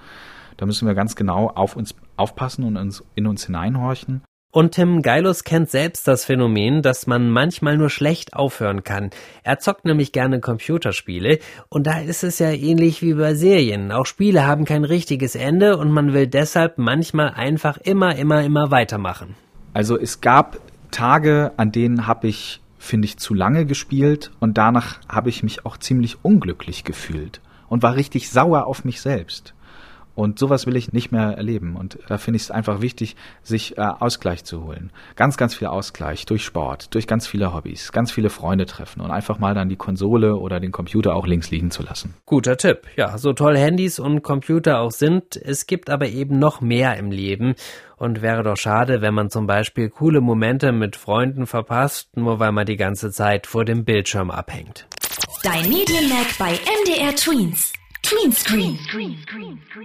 Da 0.57 0.65
müssen 0.65 0.87
wir 0.87 0.95
ganz 0.95 1.15
genau 1.15 1.49
auf 1.49 1.75
uns 1.75 1.95
aufpassen 2.17 2.63
und 2.63 2.77
uns, 2.77 3.03
in 3.15 3.27
uns 3.27 3.45
hineinhorchen. 3.45 4.21
Und 4.55 4.71
Tim 4.71 5.01
Geilus 5.01 5.43
kennt 5.43 5.69
selbst 5.69 6.07
das 6.07 6.23
Phänomen, 6.23 6.81
dass 6.81 7.07
man 7.07 7.29
manchmal 7.29 7.75
nur 7.75 7.89
schlecht 7.89 8.33
aufhören 8.33 8.85
kann. 8.85 9.09
Er 9.43 9.59
zockt 9.59 9.83
nämlich 9.83 10.13
gerne 10.13 10.39
Computerspiele 10.39 11.39
und 11.67 11.87
da 11.87 11.99
ist 11.99 12.23
es 12.23 12.39
ja 12.39 12.51
ähnlich 12.51 13.01
wie 13.01 13.15
bei 13.15 13.35
Serien. 13.35 13.91
Auch 13.91 14.05
Spiele 14.05 14.47
haben 14.47 14.63
kein 14.63 14.85
richtiges 14.85 15.35
Ende 15.35 15.75
und 15.75 15.91
man 15.91 16.13
will 16.13 16.27
deshalb 16.27 16.77
manchmal 16.77 17.31
einfach 17.31 17.75
immer, 17.79 18.15
immer, 18.15 18.43
immer 18.43 18.71
weitermachen. 18.71 19.35
Also 19.73 19.99
es 19.99 20.21
gab 20.21 20.57
Tage, 20.89 21.51
an 21.57 21.73
denen 21.73 22.07
habe 22.07 22.29
ich, 22.29 22.61
finde 22.79 23.07
ich, 23.07 23.17
zu 23.17 23.33
lange 23.33 23.65
gespielt 23.65 24.31
und 24.39 24.57
danach 24.57 25.01
habe 25.09 25.27
ich 25.27 25.43
mich 25.43 25.65
auch 25.65 25.75
ziemlich 25.75 26.23
unglücklich 26.23 26.85
gefühlt 26.85 27.41
und 27.67 27.83
war 27.83 27.95
richtig 27.95 28.29
sauer 28.29 28.67
auf 28.67 28.85
mich 28.85 29.01
selbst. 29.01 29.54
Und 30.15 30.39
sowas 30.39 30.65
will 30.65 30.75
ich 30.75 30.93
nicht 30.93 31.11
mehr 31.11 31.37
erleben. 31.37 31.75
Und 31.75 31.99
da 32.07 32.17
finde 32.17 32.37
ich 32.37 32.43
es 32.43 32.51
einfach 32.51 32.81
wichtig, 32.81 33.15
sich 33.43 33.77
äh, 33.77 33.81
Ausgleich 33.81 34.43
zu 34.45 34.63
holen. 34.63 34.91
Ganz, 35.15 35.37
ganz 35.37 35.53
viel 35.53 35.67
Ausgleich 35.67 36.25
durch 36.25 36.43
Sport, 36.43 36.93
durch 36.95 37.05
ganz 37.05 37.27
viele 37.27 37.53
Hobbys, 37.53 37.91
ganz 37.91 38.11
viele 38.11 38.29
Freunde 38.29 38.65
treffen 38.65 39.01
und 39.01 39.11
einfach 39.11 39.39
mal 39.39 39.53
dann 39.53 39.69
die 39.69 39.75
Konsole 39.75 40.35
oder 40.37 40.59
den 40.59 40.71
Computer 40.71 41.15
auch 41.15 41.27
links 41.27 41.51
liegen 41.51 41.69
zu 41.69 41.83
lassen. 41.83 42.15
Guter 42.25 42.57
Tipp. 42.57 42.87
Ja, 42.95 43.17
so 43.17 43.33
toll 43.33 43.57
Handys 43.57 43.99
und 43.99 44.23
Computer 44.23 44.79
auch 44.79 44.91
sind, 44.91 45.35
es 45.35 45.67
gibt 45.67 45.89
aber 45.89 46.07
eben 46.07 46.39
noch 46.39 46.61
mehr 46.61 46.97
im 46.97 47.11
Leben. 47.11 47.55
Und 47.97 48.21
wäre 48.21 48.43
doch 48.43 48.57
schade, 48.57 49.01
wenn 49.01 49.13
man 49.13 49.29
zum 49.29 49.47
Beispiel 49.47 49.89
coole 49.89 50.19
Momente 50.19 50.73
mit 50.73 50.97
Freunden 50.97 51.45
verpasst, 51.47 52.17
nur 52.17 52.39
weil 52.39 52.51
man 52.51 52.65
die 52.65 52.75
ganze 52.75 53.09
Zeit 53.11 53.47
vor 53.47 53.63
dem 53.63 53.85
Bildschirm 53.85 54.31
abhängt. 54.31 54.87
Dein 55.43 55.69
Medienmerk 55.69 56.37
bei 56.37 56.59
MDR 56.83 57.15
Tweens. 57.15 57.71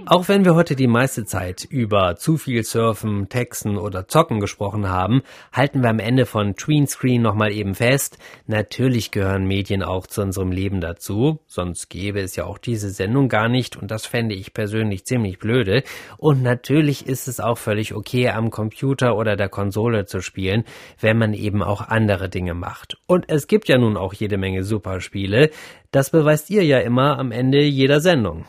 Auch 0.06 0.28
wenn 0.28 0.44
wir 0.44 0.54
heute 0.54 0.76
die 0.76 0.86
meiste 0.86 1.24
Zeit 1.24 1.64
über 1.64 2.16
zu 2.16 2.36
viel 2.36 2.64
Surfen, 2.64 3.28
Texten 3.28 3.78
oder 3.78 4.08
Zocken 4.08 4.40
gesprochen 4.40 4.88
haben, 4.88 5.22
halten 5.52 5.82
wir 5.82 5.88
am 5.88 6.00
Ende 6.00 6.26
von 6.26 6.54
Tweenscreen 6.54 7.22
nochmal 7.22 7.52
eben 7.52 7.74
fest, 7.74 8.18
natürlich 8.46 9.10
gehören 9.10 9.46
Medien 9.46 9.82
auch 9.82 10.06
zu 10.06 10.20
unserem 10.20 10.52
Leben 10.52 10.80
dazu, 10.80 11.40
sonst 11.46 11.88
gäbe 11.88 12.20
es 12.20 12.36
ja 12.36 12.44
auch 12.44 12.58
diese 12.58 12.90
Sendung 12.90 13.28
gar 13.28 13.48
nicht 13.48 13.76
und 13.76 13.90
das 13.90 14.04
fände 14.04 14.34
ich 14.34 14.52
persönlich 14.52 15.06
ziemlich 15.06 15.38
blöde. 15.38 15.82
Und 16.18 16.42
natürlich 16.42 17.06
ist 17.06 17.26
es 17.26 17.40
auch 17.40 17.56
völlig 17.56 17.94
okay, 17.94 18.28
am 18.28 18.50
Computer 18.50 19.16
oder 19.16 19.36
der 19.36 19.48
Konsole 19.48 20.04
zu 20.04 20.20
spielen, 20.20 20.64
wenn 21.00 21.16
man 21.16 21.32
eben 21.32 21.62
auch 21.62 21.80
andere 21.88 22.28
Dinge 22.28 22.54
macht. 22.54 22.98
Und 23.06 23.24
es 23.28 23.46
gibt 23.46 23.68
ja 23.68 23.78
nun 23.78 23.96
auch 23.96 24.12
jede 24.12 24.36
Menge 24.36 24.62
Superspiele, 24.62 25.50
das 25.90 26.10
beweist 26.10 26.50
ihr 26.50 26.64
ja 26.64 26.78
immer 26.78 27.18
am 27.18 27.32
Ende 27.32 27.62
jeder 27.62 28.00
Sendung. 28.00 28.44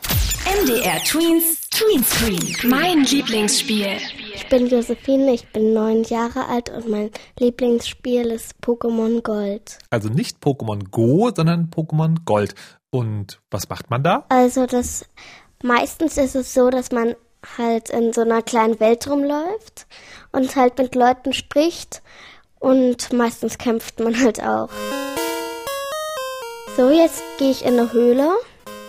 MDR 0.64 1.02
Tweens 1.04 1.62
Tweenscreen. 1.72 2.70
Mein 2.70 3.04
Lieblingsspiel. 3.04 3.96
Ich 4.34 4.46
bin 4.48 4.68
Josephine, 4.68 5.32
ich 5.32 5.50
bin 5.52 5.72
neun 5.72 6.04
Jahre 6.04 6.46
alt 6.46 6.68
und 6.68 6.88
mein 6.88 7.10
Lieblingsspiel 7.38 8.26
ist 8.26 8.54
Pokémon 8.62 9.22
Gold. 9.22 9.78
Also 9.88 10.10
nicht 10.10 10.38
Pokémon 10.42 10.90
Go, 10.90 11.30
sondern 11.34 11.70
Pokémon 11.70 12.18
Gold. 12.26 12.54
Und 12.90 13.40
was 13.50 13.68
macht 13.70 13.90
man 13.90 14.02
da? 14.02 14.26
Also 14.28 14.66
das 14.66 15.06
meistens 15.62 16.18
ist 16.18 16.36
es 16.36 16.52
so, 16.52 16.68
dass 16.68 16.92
man 16.92 17.14
halt 17.56 17.88
in 17.88 18.12
so 18.12 18.20
einer 18.20 18.42
kleinen 18.42 18.78
Welt 18.78 19.08
rumläuft 19.08 19.86
und 20.32 20.54
halt 20.54 20.76
mit 20.76 20.94
Leuten 20.94 21.32
spricht 21.32 22.02
und 22.60 23.12
meistens 23.14 23.56
kämpft 23.56 23.98
man 23.98 24.20
halt 24.20 24.42
auch. 24.42 24.68
So, 26.76 26.90
jetzt 26.90 27.22
gehe 27.38 27.50
ich 27.50 27.66
in 27.66 27.78
eine 27.78 27.92
Höhle. 27.92 28.30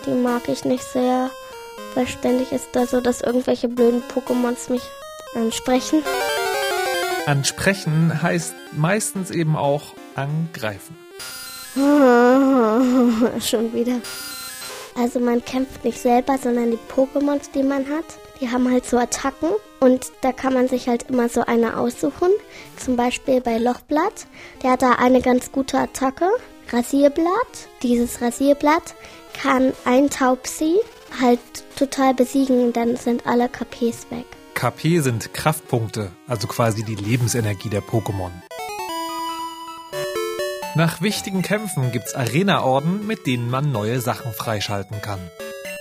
Die 0.06 0.12
mag 0.12 0.48
ich 0.48 0.64
nicht 0.64 0.84
sehr, 0.84 1.30
weil 1.96 2.08
ständig 2.08 2.54
ist 2.54 2.70
da 2.72 2.88
so, 2.88 3.02
dass 3.02 3.20
irgendwelche 3.20 3.68
blöden 3.68 4.02
Pokémons 4.04 4.72
mich 4.72 4.84
ansprechen. 5.36 6.02
Ansprechen 7.26 8.22
heißt 8.22 8.54
meistens 8.72 9.32
eben 9.32 9.58
auch 9.58 9.82
angreifen. 10.16 10.98
Schon 13.42 13.74
wieder. 13.74 14.00
Also 14.96 15.20
man 15.20 15.44
kämpft 15.44 15.84
nicht 15.84 16.00
selber, 16.00 16.38
sondern 16.38 16.72
die 16.72 16.80
Pokémons, 16.96 17.52
die 17.54 17.64
man 17.64 17.90
hat, 17.90 18.06
die 18.40 18.50
haben 18.50 18.72
halt 18.72 18.86
so 18.86 18.98
Attacken 18.98 19.50
und 19.80 20.12
da 20.22 20.32
kann 20.32 20.54
man 20.54 20.70
sich 20.70 20.88
halt 20.88 21.10
immer 21.10 21.28
so 21.28 21.42
eine 21.42 21.78
aussuchen. 21.78 22.30
Zum 22.78 22.96
Beispiel 22.96 23.42
bei 23.42 23.58
Lochblatt, 23.58 24.28
der 24.62 24.72
hat 24.72 24.84
da 24.84 24.92
eine 24.94 25.22
ganz 25.22 25.52
gute 25.52 25.80
Attacke. 25.80 26.30
Rasierblatt. 26.72 27.68
Dieses 27.82 28.22
Rasierblatt 28.22 28.96
kann 29.40 29.74
ein 29.86 30.10
Taubsi 30.10 30.76
halt 31.20 31.40
total 31.78 32.14
besiegen 32.14 32.64
und 32.66 32.78
dann 32.78 32.96
sind 32.96 33.26
alle 33.26 33.50
KPs 33.50 34.10
weg. 34.10 34.26
KP 34.56 35.00
sind 35.00 35.34
Kraftpunkte, 35.34 36.12
also 36.28 36.48
quasi 36.48 36.84
die 36.84 36.96
Lebensenergie 36.96 37.70
der 37.70 37.82
Pokémon. 37.82 38.32
Nach 40.76 41.02
wichtigen 41.02 41.44
Kämpfen 41.44 41.92
gibt's 41.92 42.16
Arena-Orden, 42.16 43.06
mit 43.06 43.28
denen 43.28 43.50
man 43.50 43.72
neue 43.72 44.02
Sachen 44.02 44.32
freischalten 44.32 45.02
kann. 45.02 45.20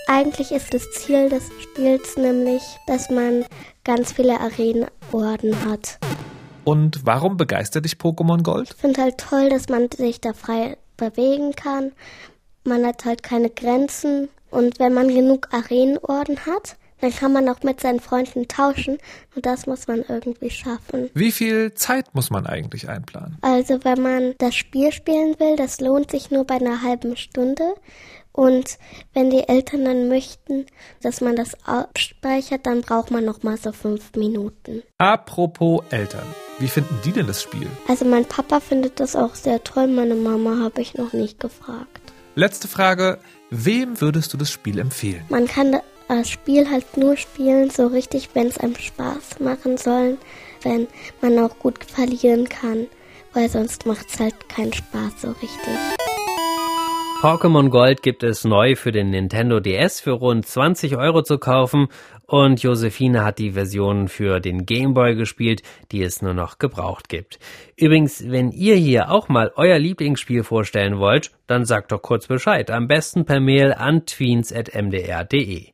Eigentlich 0.07 0.51
ist 0.51 0.73
das 0.73 0.83
Ziel 0.91 1.29
des 1.29 1.49
Spiels 1.61 2.17
nämlich, 2.17 2.61
dass 2.85 3.09
man 3.09 3.45
ganz 3.83 4.11
viele 4.11 4.39
Arena-Orden 4.39 5.65
hat. 5.65 5.97
Und 6.63 7.05
warum 7.05 7.37
begeistert 7.37 7.85
dich 7.85 7.93
Pokémon 7.93 8.41
Gold? 8.43 8.71
Ich 8.71 8.81
finde 8.81 9.01
halt 9.01 9.17
toll, 9.17 9.49
dass 9.49 9.69
man 9.69 9.89
sich 9.91 10.21
da 10.21 10.33
frei 10.33 10.77
bewegen 10.97 11.53
kann. 11.55 11.91
Man 12.63 12.85
hat 12.85 13.05
halt 13.05 13.23
keine 13.23 13.49
Grenzen. 13.49 14.29
Und 14.49 14.79
wenn 14.79 14.93
man 14.93 15.07
genug 15.07 15.49
Arenenorden 15.51 16.45
hat, 16.45 16.77
dann 17.01 17.11
kann 17.11 17.33
man 17.33 17.49
auch 17.49 17.63
mit 17.63 17.81
seinen 17.81 17.99
Freunden 17.99 18.47
tauschen. 18.47 18.97
Und 19.35 19.45
das 19.45 19.65
muss 19.65 19.87
man 19.87 20.05
irgendwie 20.07 20.49
schaffen. 20.49 21.09
Wie 21.13 21.33
viel 21.33 21.73
Zeit 21.73 22.15
muss 22.15 22.29
man 22.29 22.45
eigentlich 22.45 22.87
einplanen? 22.87 23.37
Also 23.41 23.83
wenn 23.83 24.01
man 24.01 24.35
das 24.37 24.55
Spiel 24.55 24.91
spielen 24.93 25.35
will, 25.39 25.57
das 25.57 25.81
lohnt 25.81 26.11
sich 26.11 26.31
nur 26.31 26.45
bei 26.45 26.55
einer 26.55 26.81
halben 26.81 27.17
Stunde. 27.17 27.75
Und 28.33 28.79
wenn 29.13 29.29
die 29.29 29.47
Eltern 29.47 29.85
dann 29.85 30.09
möchten, 30.09 30.65
dass 31.01 31.21
man 31.21 31.35
das 31.35 31.55
abspeichert, 31.65 32.65
dann 32.65 32.81
braucht 32.81 33.11
man 33.11 33.23
noch 33.23 33.43
mal 33.43 33.57
so 33.57 33.71
fünf 33.71 34.15
Minuten. 34.15 34.81
Apropos 34.97 35.83
Eltern, 35.91 36.25
wie 36.57 36.67
finden 36.67 36.99
die 37.05 37.11
denn 37.11 37.27
das 37.27 37.43
Spiel? 37.43 37.67
Also 37.87 38.05
mein 38.05 38.25
Papa 38.25 38.59
findet 38.59 38.99
das 38.99 39.15
auch 39.15 39.35
sehr 39.35 39.63
toll, 39.63 39.87
meine 39.87 40.15
Mama 40.15 40.59
habe 40.63 40.81
ich 40.81 40.95
noch 40.95 41.13
nicht 41.13 41.39
gefragt. 41.39 42.01
Letzte 42.33 42.67
Frage, 42.67 43.19
wem 43.51 44.01
würdest 44.01 44.33
du 44.33 44.37
das 44.37 44.49
Spiel 44.49 44.79
empfehlen? 44.79 45.23
Man 45.29 45.47
kann 45.47 45.79
das 46.07 46.29
Spiel 46.29 46.69
halt 46.69 46.97
nur 46.97 47.15
spielen, 47.17 47.69
so 47.69 47.85
richtig, 47.87 48.29
wenn 48.33 48.47
es 48.47 48.57
einem 48.57 48.75
Spaß 48.75 49.39
machen 49.39 49.77
soll, 49.77 50.17
wenn 50.63 50.87
man 51.21 51.37
auch 51.37 51.59
gut 51.59 51.83
verlieren 51.83 52.49
kann, 52.49 52.87
weil 53.33 53.49
sonst 53.49 53.85
macht 53.85 54.09
es 54.09 54.19
halt 54.19 54.49
keinen 54.49 54.73
Spaß 54.73 55.21
so 55.21 55.29
richtig. 55.29 55.77
Pokémon 57.23 57.69
Gold 57.69 58.03
gibt 58.03 58.21
es 58.21 58.43
neu 58.43 58.75
für 58.75 58.91
den 58.91 59.11
Nintendo 59.11 59.61
DS 59.61 60.01
für 60.01 60.11
rund 60.11 60.45
20 60.45 60.97
Euro 60.97 61.21
zu 61.21 61.37
kaufen 61.37 61.87
und 62.27 62.61
Josephine 62.61 63.23
hat 63.23 63.39
die 63.39 63.51
Version 63.51 64.09
für 64.09 64.41
den 64.41 64.65
Game 64.65 64.93
Boy 64.93 65.15
gespielt, 65.15 65.61
die 65.93 66.03
es 66.03 66.21
nur 66.21 66.33
noch 66.33 66.57
gebraucht 66.57 67.07
gibt. 67.07 67.39
Übrigens, 67.77 68.29
wenn 68.29 68.51
ihr 68.51 68.75
hier 68.75 69.09
auch 69.09 69.29
mal 69.29 69.53
euer 69.55 69.79
Lieblingsspiel 69.79 70.43
vorstellen 70.43 70.99
wollt, 70.99 71.31
dann 71.47 71.63
sagt 71.63 71.93
doch 71.93 72.01
kurz 72.01 72.27
Bescheid, 72.27 72.69
am 72.69 72.89
besten 72.89 73.23
per 73.23 73.39
Mail 73.39 73.71
an 73.71 74.05
tweens.mdr.de. 74.05 75.67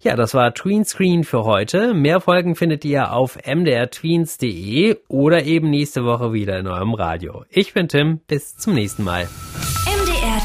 Ja, 0.00 0.16
das 0.16 0.32
war 0.32 0.54
Tweenscreen 0.54 1.24
für 1.24 1.44
heute. 1.44 1.92
Mehr 1.92 2.22
Folgen 2.22 2.54
findet 2.54 2.86
ihr 2.86 3.12
auf 3.12 3.36
mdrtweens.de 3.44 4.96
oder 5.08 5.44
eben 5.44 5.68
nächste 5.68 6.06
Woche 6.06 6.32
wieder 6.32 6.58
in 6.58 6.66
eurem 6.66 6.94
Radio. 6.94 7.44
Ich 7.50 7.74
bin 7.74 7.86
Tim, 7.88 8.20
bis 8.26 8.56
zum 8.56 8.72
nächsten 8.72 9.04
Mal. 9.04 9.28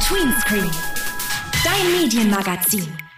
MDR 0.02 0.08
Tweenscreen. 0.08 0.72
Dein 1.64 2.02
Medienmagazin. 2.02 3.11